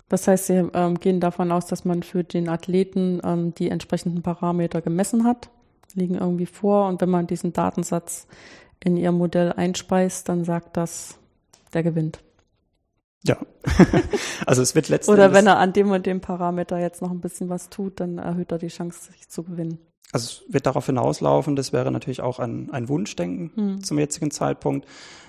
Das 0.08 0.28
heißt, 0.28 0.46
Sie 0.46 0.70
ähm, 0.74 1.00
gehen 1.00 1.20
davon 1.20 1.52
aus, 1.52 1.66
dass 1.66 1.84
man 1.84 2.02
für 2.02 2.24
den 2.24 2.48
Athleten 2.48 3.20
ähm, 3.26 3.54
die 3.56 3.70
entsprechenden 3.70 4.22
Parameter 4.22 4.82
gemessen 4.82 5.26
hat, 5.26 5.50
liegen 5.96 6.16
irgendwie 6.16 6.46
vor 6.46 6.88
und 6.88 7.02
wenn 7.02 7.10
man 7.10 7.28
diesen 7.28 7.52
Datensatz 7.52 8.28
in 8.80 8.96
Ihr 8.96 9.12
Modell 9.12 9.52
einspeist, 9.52 10.30
dann 10.30 10.46
sagt 10.46 10.78
das, 10.78 11.18
der 11.74 11.84
gewinnt. 11.84 12.20
Ja, 13.28 13.38
also 14.46 14.62
es 14.62 14.76
wird 14.76 14.90
letztendlich. 14.90 15.26
Oder 15.26 15.34
wenn 15.34 15.48
er 15.48 15.58
an 15.58 15.74
dem 15.74 15.90
und 15.92 16.06
dem 16.06 16.22
Parameter 16.22 16.80
jetzt 16.80 17.02
noch 17.02 17.12
ein 17.12 17.22
bisschen 17.22 17.50
was 17.50 17.70
tut, 17.70 18.00
dann 18.00 18.20
erhöht 18.20 18.52
er 18.52 18.60
die 18.60 18.68
Chance, 18.68 19.12
sich 19.12 19.30
zu 19.30 19.44
gewinnen. 19.44 19.80
Also 20.12 20.26
es 20.26 20.54
wird 20.54 20.68
darauf 20.68 20.86
hinauslaufen, 20.86 21.56
das 21.56 21.74
wäre 21.74 21.92
natürlich 21.92 22.22
auch 22.22 22.40
ein, 22.40 22.70
ein 22.72 22.88
Wunschdenken 22.88 23.52
hm. 23.56 23.84
zum 23.84 23.98
jetzigen 23.98 24.32
Zeitpunkt, 24.32 24.88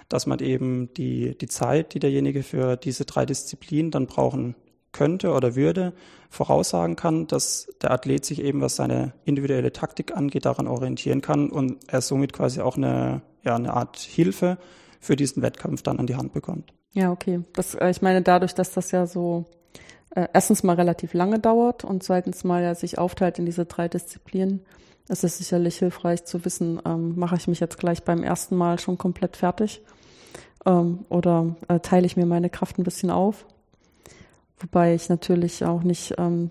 dass 0.09 0.27
man 0.27 0.39
eben 0.41 0.93
die, 0.95 1.37
die 1.37 1.49
Zeit, 1.49 1.95
die 1.95 1.99
derjenige 1.99 2.43
für 2.43 2.77
diese 2.77 3.05
drei 3.05 3.25
Disziplinen 3.27 3.91
dann 3.91 4.07
brauchen 4.07 4.55
könnte 4.93 5.33
oder 5.33 5.57
würde, 5.57 5.93
voraussagen 6.31 6.97
kann, 6.97 7.27
dass 7.27 7.69
der 7.83 7.91
Athlet 7.91 8.25
sich 8.25 8.43
eben, 8.43 8.61
was 8.61 8.77
seine 8.77 9.15
individuelle 9.25 9.73
Taktik 9.73 10.17
angeht, 10.17 10.45
daran 10.45 10.67
orientieren 10.67 11.21
kann 11.21 11.51
und 11.51 11.79
er 11.89 12.01
somit 12.01 12.33
quasi 12.33 12.61
auch 12.61 12.77
eine, 12.77 13.23
ja, 13.43 13.57
eine 13.57 13.75
Art 13.75 13.99
Hilfe 13.99 14.59
für 15.01 15.17
diesen 15.17 15.43
Wettkampf 15.43 15.83
dann 15.83 15.99
an 15.99 16.07
die 16.07 16.17
Hand 16.17 16.33
bekommt. 16.33 16.73
Ja, 16.93 17.13
okay. 17.13 17.41
Das, 17.55 17.75
äh, 17.75 17.91
ich 17.91 18.03
meine, 18.03 18.23
dadurch, 18.23 18.55
dass 18.55 18.73
das 18.73 18.91
ja 18.91 19.07
so 19.07 19.45
äh, 20.15 20.29
erstens 20.33 20.63
mal 20.63 20.77
relativ 20.77 21.15
lange 21.15 21.39
dauert 21.39 21.85
und 21.85 22.03
zweitens 22.03 22.45
mal 22.45 22.63
ja 22.63 22.75
sich 22.75 22.99
aufteilt 22.99 23.39
in 23.39 23.47
diese 23.47 23.67
drei 23.67 23.89
Disziplinen, 23.89 24.65
ist 25.09 25.25
es 25.25 25.39
sicherlich 25.39 25.79
hilfreich 25.79 26.25
zu 26.25 26.45
wissen, 26.45 26.81
ähm, 26.85 27.17
mache 27.17 27.37
ich 27.37 27.47
mich 27.49 27.61
jetzt 27.61 27.79
gleich 27.79 28.03
beim 28.03 28.23
ersten 28.23 28.57
Mal 28.57 28.79
schon 28.79 28.99
komplett 28.99 29.37
fertig 29.37 29.83
ähm, 30.65 31.05
oder 31.09 31.55
äh, 31.69 31.81
teile 31.81 32.07
ich 32.07 32.17
mir 32.17 32.27
meine 32.27 32.51
Kraft 32.51 32.79
ein 32.79 32.85
bisschen 32.85 33.11
auf. 33.11 33.47
Wobei 34.59 34.95
ich 34.95 35.09
natürlich 35.09 35.65
auch 35.65 35.83
nicht 35.83 36.15
ähm, 36.19 36.51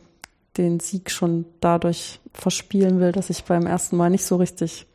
den 0.57 0.79
Sieg 0.79 1.11
schon 1.11 1.45
dadurch 1.59 2.21
verspielen 2.33 2.99
will, 2.99 3.11
dass 3.11 3.29
ich 3.29 3.43
beim 3.43 3.65
ersten 3.65 3.97
Mal 3.97 4.09
nicht 4.09 4.25
so 4.25 4.37
richtig 4.37 4.87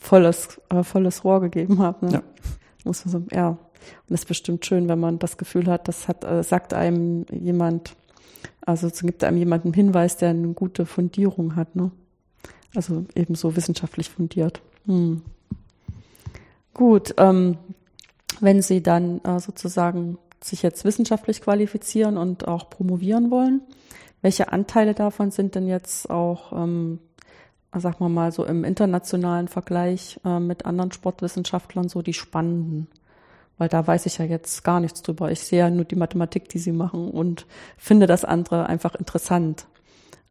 volles, 0.00 0.60
äh, 0.68 0.82
volles 0.84 1.24
Rohr 1.24 1.40
gegeben 1.40 1.80
habe. 1.80 2.06
Ne? 2.06 2.12
Ja. 2.12 2.22
Muss 2.84 3.04
man 3.04 3.12
so, 3.12 3.22
ja, 3.34 3.58
und 4.08 4.14
es 4.14 4.20
ist 4.22 4.26
bestimmt 4.28 4.64
schön, 4.66 4.88
wenn 4.88 5.00
man 5.00 5.18
das 5.18 5.36
Gefühl 5.36 5.66
hat, 5.66 5.88
das 5.88 6.08
hat, 6.08 6.24
äh, 6.24 6.42
sagt 6.42 6.74
einem 6.74 7.24
jemand, 7.30 7.94
also 8.60 8.88
gibt 9.02 9.24
einem 9.24 9.38
jemand 9.38 9.64
einen 9.64 9.74
Hinweis, 9.74 10.16
der 10.16 10.30
eine 10.30 10.48
gute 10.48 10.86
Fundierung 10.86 11.56
hat, 11.56 11.74
ne? 11.74 11.90
Also 12.74 13.06
ebenso 13.14 13.56
wissenschaftlich 13.56 14.10
fundiert. 14.10 14.60
Hm. 14.86 15.22
Gut, 16.74 17.14
ähm, 17.16 17.56
wenn 18.40 18.62
Sie 18.62 18.82
dann 18.82 19.20
äh, 19.24 19.40
sozusagen 19.40 20.18
sich 20.42 20.62
jetzt 20.62 20.84
wissenschaftlich 20.84 21.40
qualifizieren 21.40 22.16
und 22.16 22.46
auch 22.46 22.70
promovieren 22.70 23.30
wollen, 23.30 23.62
welche 24.22 24.52
Anteile 24.52 24.94
davon 24.94 25.30
sind 25.30 25.54
denn 25.54 25.66
jetzt 25.66 26.10
auch, 26.10 26.52
ähm, 26.52 26.98
sag 27.74 28.00
mal 28.00 28.08
mal 28.08 28.32
so 28.32 28.44
im 28.44 28.64
internationalen 28.64 29.48
Vergleich 29.48 30.20
äh, 30.24 30.40
mit 30.40 30.66
anderen 30.66 30.92
Sportwissenschaftlern 30.92 31.88
so 31.88 32.02
die 32.02 32.14
spannenden? 32.14 32.88
Weil 33.58 33.68
da 33.68 33.86
weiß 33.86 34.06
ich 34.06 34.18
ja 34.18 34.24
jetzt 34.24 34.64
gar 34.64 34.80
nichts 34.80 35.02
drüber. 35.02 35.30
Ich 35.30 35.40
sehe 35.40 35.58
ja 35.58 35.70
nur 35.70 35.84
die 35.84 35.96
Mathematik, 35.96 36.48
die 36.48 36.58
sie 36.58 36.72
machen 36.72 37.10
und 37.10 37.46
finde 37.76 38.06
das 38.06 38.24
andere 38.24 38.66
einfach 38.66 38.94
interessant. 38.94 39.66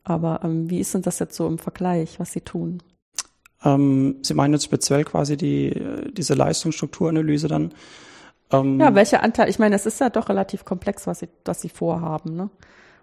Aber 0.03 0.41
ähm, 0.43 0.69
wie 0.69 0.79
ist 0.79 0.93
denn 0.93 1.01
das 1.01 1.19
jetzt 1.19 1.35
so 1.35 1.47
im 1.47 1.57
Vergleich, 1.57 2.19
was 2.19 2.31
sie 2.31 2.41
tun? 2.41 2.81
Ähm, 3.63 4.17
Sie 4.21 4.33
meinen 4.33 4.53
jetzt 4.53 4.65
speziell 4.65 5.03
quasi 5.03 5.35
die, 5.35 5.81
diese 6.13 6.33
Leistungsstrukturanalyse 6.33 7.47
dann? 7.47 7.73
Ähm, 8.51 8.79
ja, 8.79 8.95
welcher 8.95 9.23
Anteil? 9.23 9.49
Ich 9.49 9.59
meine, 9.59 9.75
es 9.75 9.85
ist 9.85 9.99
ja 9.99 10.09
doch 10.09 10.29
relativ 10.29 10.63
komplex, 10.63 11.07
was 11.07 11.19
Sie, 11.19 11.29
was 11.43 11.61
Sie 11.61 11.69
vorhaben. 11.69 12.35
Ne? 12.35 12.49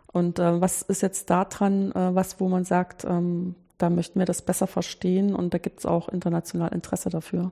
Und 0.07 0.39
äh, 0.39 0.61
was 0.61 0.83
ist 0.83 1.03
jetzt 1.03 1.29
da 1.29 1.45
dran, 1.45 1.93
äh, 1.93 2.15
was, 2.15 2.41
wo 2.41 2.49
man 2.49 2.65
sagt, 2.65 3.05
ähm, 3.05 3.57
da 3.79 3.91
möchten 3.91 4.19
wir 4.19 4.27
das 4.27 4.43
besser 4.43 4.67
verstehen 4.67 5.35
und 5.35 5.53
da 5.53 5.59
gibt 5.59 5.81
es 5.81 5.87
auch 5.87 6.09
international 6.09 6.73
Interesse 6.73 7.11
dafür? 7.11 7.51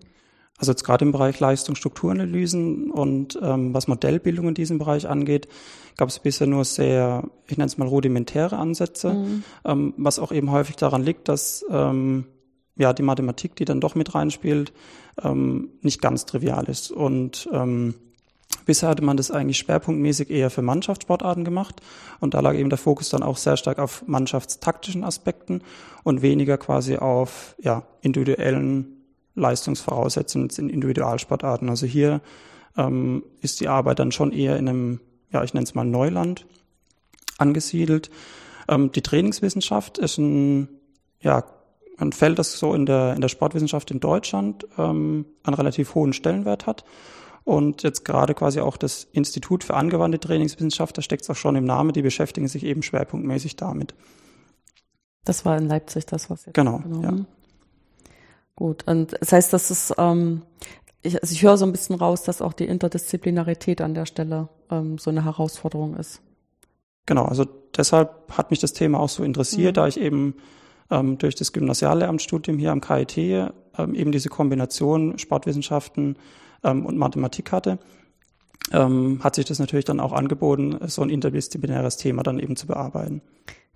Also 0.62 0.70
jetzt 0.70 0.85
gerade 0.85 1.05
im 1.05 1.11
Bereich 1.11 1.40
Leistungsstrukturanalysen 1.40 2.92
und 2.92 3.37
ähm, 3.42 3.75
was 3.75 3.88
Modellbildung 3.88 4.46
in 4.46 4.55
diesem 4.55 4.79
Bereich 4.79 5.09
angeht, 5.09 5.48
gab 5.96 6.09
es 6.09 6.20
bisher 6.20 6.46
nur 6.46 6.64
sehr, 6.64 7.29
ich 7.48 7.57
nenne 7.59 7.66
es 7.66 7.79
mal 7.79 7.88
rudimentäre 7.88 8.57
Ansätze, 8.57 9.12
mhm. 9.12 9.42
ähm, 9.64 9.94
was 9.96 10.20
auch 10.20 10.31
eben 10.31 10.53
häufig 10.53 10.77
daran 10.77 11.03
liegt, 11.03 11.29
dass 11.29 11.64
ähm, 11.68 12.27
ja 12.77 12.92
die 12.92 13.03
Mathematik, 13.03 13.57
die 13.57 13.64
dann 13.64 13.81
doch 13.81 13.96
mit 13.96 14.14
reinspielt, 14.14 14.72
ähm, 15.20 15.70
nicht 15.81 16.01
ganz 16.01 16.27
trivial 16.27 16.68
ist. 16.68 16.92
Und 16.92 17.48
ähm, 17.53 17.94
Bisher 18.64 18.90
hatte 18.90 19.03
man 19.03 19.16
das 19.16 19.33
eigentlich 19.33 19.59
schwerpunktmäßig 19.59 20.31
eher 20.31 20.51
für 20.51 20.62
Mannschaftssportarten 20.62 21.42
gemacht 21.42 21.81
und 22.20 22.35
da 22.35 22.40
lag 22.40 22.55
eben 22.55 22.68
der 22.68 22.79
Fokus 22.79 23.09
dann 23.09 23.25
auch 23.25 23.38
sehr 23.38 23.57
stark 23.57 23.81
auf 23.81 24.05
mannschaftstaktischen 24.07 25.03
Aspekten 25.03 25.62
und 26.05 26.22
weniger 26.22 26.59
quasi 26.59 26.96
auf 26.96 27.57
ja, 27.59 27.83
individuellen 28.03 29.02
Leistungsvoraussetzungen 29.35 30.49
in 30.57 30.68
Individualsportarten. 30.68 31.68
Also 31.68 31.87
hier 31.87 32.21
ähm, 32.77 33.23
ist 33.40 33.61
die 33.61 33.68
Arbeit 33.68 33.99
dann 33.99 34.12
schon 34.12 34.33
eher 34.33 34.57
in 34.57 34.68
einem, 34.68 35.01
ja, 35.31 35.42
ich 35.42 35.55
nenne 35.55 35.64
es 35.64 35.75
mal 35.75 35.85
Neuland 35.85 36.47
angesiedelt. 37.38 38.11
Ähm, 38.68 38.92
die 38.92 39.03
Trainingswissenschaft 39.03 39.99
ist 39.99 40.18
ein, 40.18 40.68
ja, 41.21 41.45
ein 41.99 42.12
Feld, 42.12 42.38
das 42.38 42.59
so 42.59 42.75
in 42.75 42.87
der, 42.87 43.14
in 43.14 43.21
der 43.21 43.29
Sportwissenschaft 43.29 43.90
in 43.90 44.01
Deutschland 44.01 44.66
ähm, 44.79 45.27
einen 45.45 45.55
relativ 45.55 45.95
hohen 45.95 46.12
Stellenwert 46.12 46.66
hat 46.66 46.85
und 47.45 47.83
jetzt 47.83 48.05
gerade 48.05 48.35
quasi 48.35 48.61
auch 48.61 48.77
das 48.77 49.05
Institut 49.12 49.64
für 49.64 49.75
angewandte 49.75 50.21
Trainingswissenschaft, 50.21 50.97
da 50.97 51.03
steckt 51.03 51.23
es 51.23 51.31
auch 51.31 51.37
schon 51.37 51.57
im 51.57 51.64
Namen, 51.64 51.92
die 51.92 52.03
beschäftigen 52.03 52.49
sich 52.49 52.64
eben 52.64 52.83
schwerpunktmäßig 52.83 53.57
damit. 53.57 53.95
Das 55.25 55.45
war 55.45 55.57
in 55.57 55.66
Leipzig 55.66 56.07
das, 56.07 56.31
was 56.31 56.47
jetzt 56.47 56.55
Genau, 56.55 56.83
ja. 57.03 57.12
Gut, 58.57 58.87
und 58.87 59.17
das 59.19 59.33
heißt, 59.33 59.53
das 59.53 59.71
ist, 59.71 59.95
ähm, 59.99 60.43
ich, 61.03 61.21
also 61.21 61.33
ich 61.33 61.43
höre 61.43 61.57
so 61.57 61.65
ein 61.65 61.73
bisschen 61.73 61.97
raus, 61.97 62.23
dass 62.23 62.43
auch 62.43 62.53
die 62.53 62.67
Interdisziplinarität 62.67 63.81
an 63.81 63.95
der 63.95 64.07
Stelle 64.07 64.49
ähm, 64.71 64.99
so 64.99 65.11
eine 65.11 65.25
Herausforderung 65.25 65.97
ist. 65.97 66.21
Genau, 67.07 67.25
also 67.25 67.47
deshalb 67.77 68.37
hat 68.37 68.51
mich 68.51 68.61
das 68.61 68.73
Thema 68.73 69.01
auch 69.01 69.09
so 69.09 69.25
interessiert, 69.25 69.73
mhm. 69.73 69.81
da 69.81 69.87
ich 69.88 69.99
eben 69.99 70.37
ähm, 70.91 71.19
durch 71.19 71.35
das 71.35 71.53
Gymnasiallehramtsstudium 71.53 72.59
hier 72.59 72.71
am 72.71 72.81
KIT 72.81 73.17
ähm, 73.17 73.95
eben 73.95 74.12
diese 74.12 74.29
Kombination 74.29 75.19
Sportwissenschaften 75.19 76.17
ähm, 76.62 76.87
und 76.87 76.97
Mathematik 76.99 77.51
hatte, 77.51 77.79
ähm, 78.71 79.21
hat 79.25 79.35
sich 79.35 79.47
das 79.47 79.59
natürlich 79.59 79.87
dann 79.87 79.99
auch 79.99 80.12
angeboten, 80.12 80.79
so 80.87 81.03
ein 81.03 81.11
interdisziplinäres 81.11 81.97
Thema 81.97 82.23
dann 82.23 82.38
eben 82.38 82.57
zu 82.57 82.67
bearbeiten. 82.67 83.23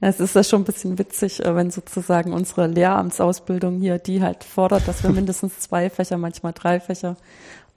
Es 0.00 0.20
ist 0.20 0.34
ja 0.34 0.44
schon 0.44 0.62
ein 0.62 0.64
bisschen 0.64 0.98
witzig, 0.98 1.42
äh, 1.44 1.54
wenn 1.54 1.70
sozusagen 1.70 2.34
unsere 2.34 2.66
Lehramtsausbildung 2.66 3.80
hier, 3.80 3.98
die 3.98 4.22
halt 4.22 4.44
fordert, 4.44 4.86
dass 4.86 5.02
wir 5.02 5.10
mindestens 5.12 5.58
zwei 5.60 5.88
Fächer, 5.88 6.18
manchmal 6.18 6.52
drei 6.52 6.80
Fächer, 6.80 7.16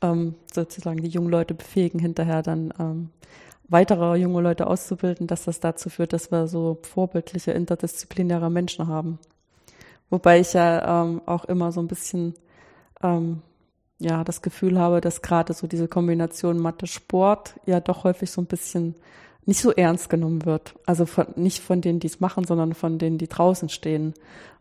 ähm, 0.01 0.35
sozusagen 0.53 1.01
die 1.01 1.09
jungen 1.09 1.29
Leute 1.29 1.53
befähigen, 1.53 1.99
hinterher 1.99 2.41
dann 2.41 2.73
ähm, 2.79 3.09
weitere 3.69 4.17
junge 4.17 4.41
Leute 4.41 4.67
auszubilden, 4.67 5.27
dass 5.27 5.45
das 5.45 5.61
dazu 5.61 5.89
führt, 5.89 6.11
dass 6.11 6.31
wir 6.31 6.47
so 6.47 6.79
vorbildliche 6.81 7.51
interdisziplinäre 7.51 8.49
Menschen 8.49 8.87
haben. 8.87 9.19
Wobei 10.09 10.39
ich 10.39 10.53
ja 10.53 11.03
ähm, 11.03 11.21
auch 11.25 11.45
immer 11.45 11.71
so 11.71 11.79
ein 11.79 11.87
bisschen 11.87 12.33
ähm, 13.01 13.41
ja 13.99 14.23
das 14.25 14.41
Gefühl 14.41 14.77
habe, 14.79 14.99
dass 15.01 15.21
gerade 15.21 15.53
so 15.53 15.67
diese 15.67 15.87
Kombination 15.87 16.59
Mathe-Sport 16.59 17.55
ja 17.65 17.79
doch 17.79 18.03
häufig 18.03 18.31
so 18.31 18.41
ein 18.41 18.47
bisschen 18.47 18.95
nicht 19.45 19.61
so 19.61 19.71
ernst 19.71 20.09
genommen 20.09 20.45
wird. 20.45 20.75
Also 20.85 21.05
von, 21.05 21.27
nicht 21.35 21.59
von 21.59 21.81
denen, 21.81 21.99
die 21.99 22.07
es 22.07 22.19
machen, 22.19 22.45
sondern 22.45 22.73
von 22.73 22.99
denen, 22.99 23.17
die 23.17 23.27
draußen 23.27 23.69
stehen, 23.69 24.13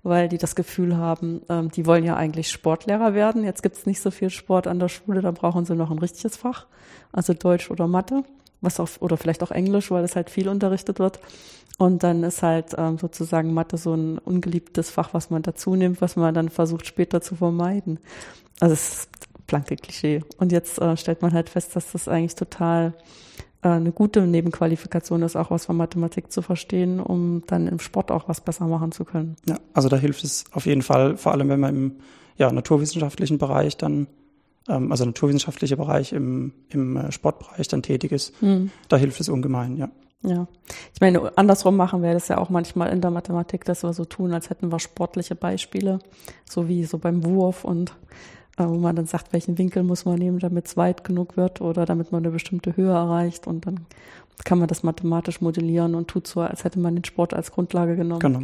weil 0.02 0.28
die 0.28 0.38
das 0.38 0.54
Gefühl 0.54 0.96
haben, 0.96 1.42
ähm, 1.48 1.70
die 1.70 1.86
wollen 1.86 2.04
ja 2.04 2.16
eigentlich 2.16 2.50
Sportlehrer 2.50 3.14
werden. 3.14 3.44
Jetzt 3.44 3.62
gibt 3.62 3.76
es 3.76 3.86
nicht 3.86 4.00
so 4.00 4.10
viel 4.10 4.30
Sport 4.30 4.66
an 4.66 4.78
der 4.78 4.88
Schule, 4.88 5.20
da 5.20 5.30
brauchen 5.30 5.64
sie 5.64 5.74
noch 5.74 5.90
ein 5.90 5.98
richtiges 5.98 6.36
Fach, 6.36 6.66
also 7.12 7.34
Deutsch 7.34 7.70
oder 7.70 7.86
Mathe, 7.86 8.22
was 8.60 8.80
auch, 8.80 8.88
oder 9.00 9.16
vielleicht 9.16 9.42
auch 9.42 9.50
Englisch, 9.50 9.90
weil 9.90 10.04
es 10.04 10.16
halt 10.16 10.30
viel 10.30 10.48
unterrichtet 10.48 10.98
wird. 10.98 11.20
Und 11.78 12.02
dann 12.02 12.24
ist 12.24 12.42
halt 12.42 12.74
ähm, 12.76 12.98
sozusagen 12.98 13.54
Mathe 13.54 13.76
so 13.76 13.94
ein 13.94 14.18
ungeliebtes 14.18 14.90
Fach, 14.90 15.14
was 15.14 15.30
man 15.30 15.42
dazu 15.42 15.76
nimmt, 15.76 16.00
was 16.00 16.16
man 16.16 16.34
dann 16.34 16.48
versucht 16.48 16.86
später 16.86 17.20
zu 17.20 17.36
vermeiden. 17.36 18.00
Also 18.58 18.72
es 18.72 18.88
ist 18.88 19.10
blanke 19.46 19.76
Klischee. 19.76 20.22
Und 20.38 20.50
jetzt 20.50 20.80
äh, 20.80 20.96
stellt 20.96 21.22
man 21.22 21.32
halt 21.32 21.48
fest, 21.48 21.76
dass 21.76 21.92
das 21.92 22.08
eigentlich 22.08 22.34
total 22.34 22.94
eine 23.72 23.92
gute 23.92 24.26
Nebenqualifikation 24.26 25.22
ist, 25.22 25.36
auch 25.36 25.50
was 25.50 25.66
von 25.66 25.76
Mathematik 25.76 26.32
zu 26.32 26.42
verstehen, 26.42 27.00
um 27.00 27.42
dann 27.46 27.66
im 27.66 27.78
Sport 27.78 28.10
auch 28.10 28.28
was 28.28 28.40
besser 28.40 28.66
machen 28.66 28.92
zu 28.92 29.04
können. 29.04 29.36
Ja, 29.48 29.58
also 29.72 29.88
da 29.88 29.96
hilft 29.96 30.24
es 30.24 30.44
auf 30.52 30.66
jeden 30.66 30.82
Fall, 30.82 31.16
vor 31.16 31.32
allem 31.32 31.48
wenn 31.48 31.60
man 31.60 31.74
im 31.74 31.92
ja, 32.36 32.52
naturwissenschaftlichen 32.52 33.38
Bereich 33.38 33.76
dann, 33.76 34.06
ähm, 34.68 34.90
also 34.90 35.04
naturwissenschaftlicher 35.04 35.76
Bereich 35.76 36.12
im, 36.12 36.52
im 36.68 36.96
äh, 36.96 37.12
Sportbereich 37.12 37.68
dann 37.68 37.82
tätig 37.82 38.12
ist. 38.12 38.34
Hm. 38.40 38.70
Da 38.88 38.96
hilft 38.96 39.20
es 39.20 39.28
ungemein, 39.28 39.76
ja. 39.76 39.90
Ja, 40.22 40.48
ich 40.92 41.00
meine, 41.00 41.36
andersrum 41.38 41.76
machen 41.76 42.02
wir 42.02 42.12
das 42.12 42.26
ja 42.26 42.38
auch 42.38 42.50
manchmal 42.50 42.92
in 42.92 43.00
der 43.00 43.12
Mathematik, 43.12 43.64
dass 43.64 43.84
wir 43.84 43.92
so 43.92 44.04
tun, 44.04 44.32
als 44.32 44.50
hätten 44.50 44.72
wir 44.72 44.80
sportliche 44.80 45.36
Beispiele, 45.36 46.00
so 46.44 46.66
wie 46.66 46.84
so 46.84 46.98
beim 46.98 47.24
Wurf 47.24 47.64
und 47.64 47.90
äh, 47.90 47.94
wo 48.58 48.74
man 48.74 48.96
dann 48.96 49.06
sagt, 49.06 49.32
welchen 49.32 49.58
Winkel 49.58 49.82
muss 49.82 50.04
man 50.04 50.18
nehmen, 50.18 50.38
damit 50.38 50.66
es 50.66 50.76
weit 50.76 51.04
genug 51.04 51.36
wird 51.36 51.60
oder 51.60 51.84
damit 51.86 52.12
man 52.12 52.24
eine 52.24 52.32
bestimmte 52.32 52.76
Höhe 52.76 52.92
erreicht 52.92 53.46
und 53.46 53.66
dann 53.66 53.86
kann 54.44 54.58
man 54.58 54.68
das 54.68 54.82
mathematisch 54.82 55.40
modellieren 55.40 55.94
und 55.94 56.08
tut 56.08 56.26
so, 56.26 56.40
als 56.40 56.64
hätte 56.64 56.78
man 56.78 56.94
den 56.94 57.04
Sport 57.04 57.34
als 57.34 57.50
Grundlage 57.50 57.96
genommen. 57.96 58.20
Genau. 58.20 58.42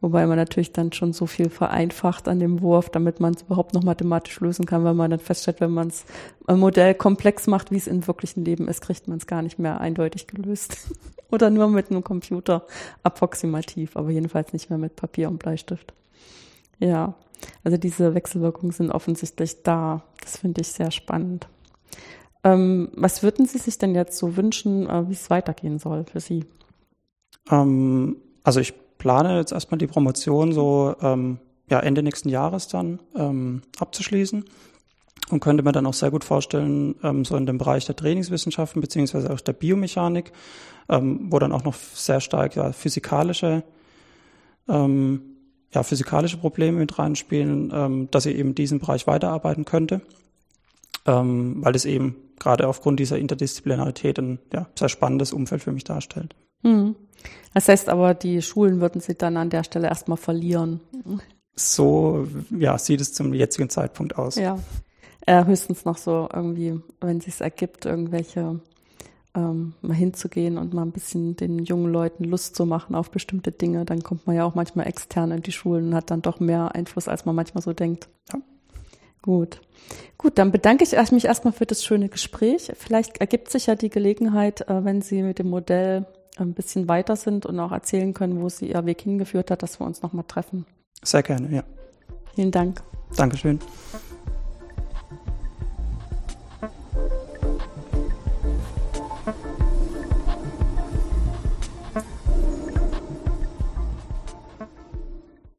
Wobei 0.00 0.26
man 0.26 0.36
natürlich 0.36 0.72
dann 0.72 0.92
schon 0.92 1.12
so 1.12 1.26
viel 1.26 1.50
vereinfacht 1.50 2.26
an 2.26 2.40
dem 2.40 2.62
Wurf, 2.62 2.88
damit 2.88 3.20
man 3.20 3.34
es 3.34 3.42
überhaupt 3.42 3.74
noch 3.74 3.82
mathematisch 3.82 4.40
lösen 4.40 4.64
kann, 4.64 4.82
weil 4.82 4.94
man 4.94 5.10
dann 5.10 5.20
feststellt, 5.20 5.60
wenn 5.60 5.72
man 5.72 5.88
es 5.88 6.06
ein 6.46 6.58
Modell 6.58 6.94
komplex 6.94 7.46
macht, 7.46 7.70
wie 7.70 7.76
es 7.76 7.86
im 7.86 8.06
wirklichen 8.06 8.44
Leben 8.44 8.66
ist, 8.66 8.80
kriegt 8.80 9.08
man 9.08 9.18
es 9.18 9.26
gar 9.26 9.42
nicht 9.42 9.58
mehr 9.58 9.80
eindeutig 9.80 10.26
gelöst. 10.26 10.88
Oder 11.30 11.50
nur 11.50 11.68
mit 11.68 11.90
einem 11.90 12.02
Computer 12.02 12.66
approximativ, 13.02 13.96
aber 13.96 14.10
jedenfalls 14.10 14.52
nicht 14.52 14.70
mehr 14.70 14.78
mit 14.78 14.96
Papier 14.96 15.28
und 15.28 15.38
Bleistift. 15.38 15.92
Ja. 16.78 17.14
Also 17.64 17.76
diese 17.76 18.14
Wechselwirkungen 18.14 18.72
sind 18.72 18.90
offensichtlich 18.90 19.62
da. 19.62 20.02
Das 20.20 20.38
finde 20.38 20.60
ich 20.60 20.68
sehr 20.68 20.90
spannend. 20.90 21.48
Ähm, 22.42 22.88
was 22.94 23.22
würden 23.22 23.46
Sie 23.46 23.58
sich 23.58 23.78
denn 23.78 23.94
jetzt 23.94 24.16
so 24.16 24.36
wünschen, 24.36 24.88
äh, 24.88 25.08
wie 25.08 25.12
es 25.12 25.28
weitergehen 25.30 25.78
soll 25.78 26.04
für 26.04 26.20
Sie? 26.20 26.46
Ähm, 27.50 28.16
also 28.42 28.60
ich 28.60 28.74
plane 28.98 29.36
jetzt 29.36 29.52
erstmal 29.52 29.78
die 29.78 29.86
Promotion 29.86 30.52
so 30.52 30.94
ähm, 31.02 31.38
ja, 31.68 31.80
Ende 31.80 32.02
nächsten 32.02 32.28
Jahres 32.28 32.68
dann 32.68 33.00
ähm, 33.14 33.62
abzuschließen 33.78 34.44
und 35.30 35.40
könnte 35.40 35.62
mir 35.62 35.72
dann 35.72 35.86
auch 35.86 35.94
sehr 35.94 36.10
gut 36.10 36.24
vorstellen, 36.24 36.96
ähm, 37.02 37.24
so 37.24 37.36
in 37.36 37.46
dem 37.46 37.58
Bereich 37.58 37.86
der 37.86 37.96
Trainingswissenschaften 37.96 38.80
beziehungsweise 38.80 39.30
auch 39.32 39.40
der 39.40 39.52
Biomechanik, 39.52 40.32
ähm, 40.88 41.26
wo 41.30 41.38
dann 41.38 41.52
auch 41.52 41.64
noch 41.64 41.74
sehr 41.74 42.20
stark 42.20 42.56
ja, 42.56 42.72
physikalische 42.72 43.62
ähm, 44.68 45.29
ja, 45.72 45.82
physikalische 45.82 46.36
Probleme 46.36 46.78
mit 46.78 46.98
reinspielen, 46.98 47.70
ähm, 47.72 48.08
dass 48.10 48.26
ich 48.26 48.36
eben 48.36 48.54
diesen 48.54 48.80
Bereich 48.80 49.06
weiterarbeiten 49.06 49.64
könnte, 49.64 50.00
ähm, 51.06 51.58
weil 51.60 51.74
es 51.76 51.84
eben 51.84 52.16
gerade 52.38 52.66
aufgrund 52.66 52.98
dieser 52.98 53.18
Interdisziplinarität 53.18 54.18
ein 54.18 54.38
ja, 54.52 54.66
sehr 54.76 54.88
spannendes 54.88 55.32
Umfeld 55.32 55.62
für 55.62 55.72
mich 55.72 55.84
darstellt. 55.84 56.34
Hm. 56.62 56.96
Das 57.54 57.68
heißt 57.68 57.88
aber, 57.88 58.14
die 58.14 58.42
Schulen 58.42 58.80
würden 58.80 59.00
Sie 59.00 59.14
dann 59.14 59.36
an 59.36 59.50
der 59.50 59.64
Stelle 59.64 59.88
erstmal 59.88 60.16
verlieren. 60.16 60.80
So 61.54 62.26
ja, 62.50 62.78
sieht 62.78 63.00
es 63.00 63.12
zum 63.12 63.34
jetzigen 63.34 63.68
Zeitpunkt 63.68 64.16
aus. 64.16 64.36
Ja. 64.36 64.58
Äh, 65.26 65.44
höchstens 65.44 65.84
noch 65.84 65.98
so 65.98 66.28
irgendwie, 66.32 66.80
wenn 67.00 67.18
es 67.18 67.24
sich 67.24 67.40
ergibt, 67.40 67.84
irgendwelche 67.84 68.60
ähm, 69.34 69.74
mal 69.82 69.94
hinzugehen 69.94 70.58
und 70.58 70.74
mal 70.74 70.82
ein 70.82 70.92
bisschen 70.92 71.36
den 71.36 71.60
jungen 71.60 71.92
Leuten 71.92 72.24
Lust 72.24 72.56
zu 72.56 72.66
machen 72.66 72.94
auf 72.94 73.10
bestimmte 73.10 73.52
Dinge, 73.52 73.84
dann 73.84 74.02
kommt 74.02 74.26
man 74.26 74.36
ja 74.36 74.44
auch 74.44 74.54
manchmal 74.54 74.86
extern 74.86 75.30
in 75.30 75.42
die 75.42 75.52
Schulen 75.52 75.88
und 75.88 75.94
hat 75.94 76.10
dann 76.10 76.22
doch 76.22 76.40
mehr 76.40 76.74
Einfluss, 76.74 77.08
als 77.08 77.24
man 77.24 77.34
manchmal 77.34 77.62
so 77.62 77.72
denkt. 77.72 78.08
Ja. 78.32 78.40
Gut. 79.22 79.60
Gut, 80.18 80.38
dann 80.38 80.50
bedanke 80.50 80.84
ich 80.84 81.12
mich 81.12 81.24
erstmal 81.24 81.52
für 81.52 81.66
das 81.66 81.84
schöne 81.84 82.08
Gespräch. 82.08 82.72
Vielleicht 82.76 83.18
ergibt 83.18 83.50
sich 83.50 83.66
ja 83.66 83.74
die 83.74 83.90
Gelegenheit, 83.90 84.62
äh, 84.68 84.84
wenn 84.84 85.02
Sie 85.02 85.22
mit 85.22 85.38
dem 85.38 85.50
Modell 85.50 86.06
ein 86.36 86.54
bisschen 86.54 86.88
weiter 86.88 87.16
sind 87.16 87.46
und 87.46 87.58
auch 87.60 87.72
erzählen 87.72 88.14
können, 88.14 88.40
wo 88.40 88.48
Sie 88.48 88.70
Ihr 88.70 88.86
Weg 88.86 89.02
hingeführt 89.02 89.50
hat, 89.50 89.62
dass 89.62 89.80
wir 89.80 89.86
uns 89.86 90.02
nochmal 90.02 90.24
treffen. 90.26 90.66
Sehr 91.02 91.22
gerne, 91.22 91.54
ja. 91.54 91.64
Vielen 92.34 92.50
Dank. 92.50 92.82
Dankeschön. 93.16 93.58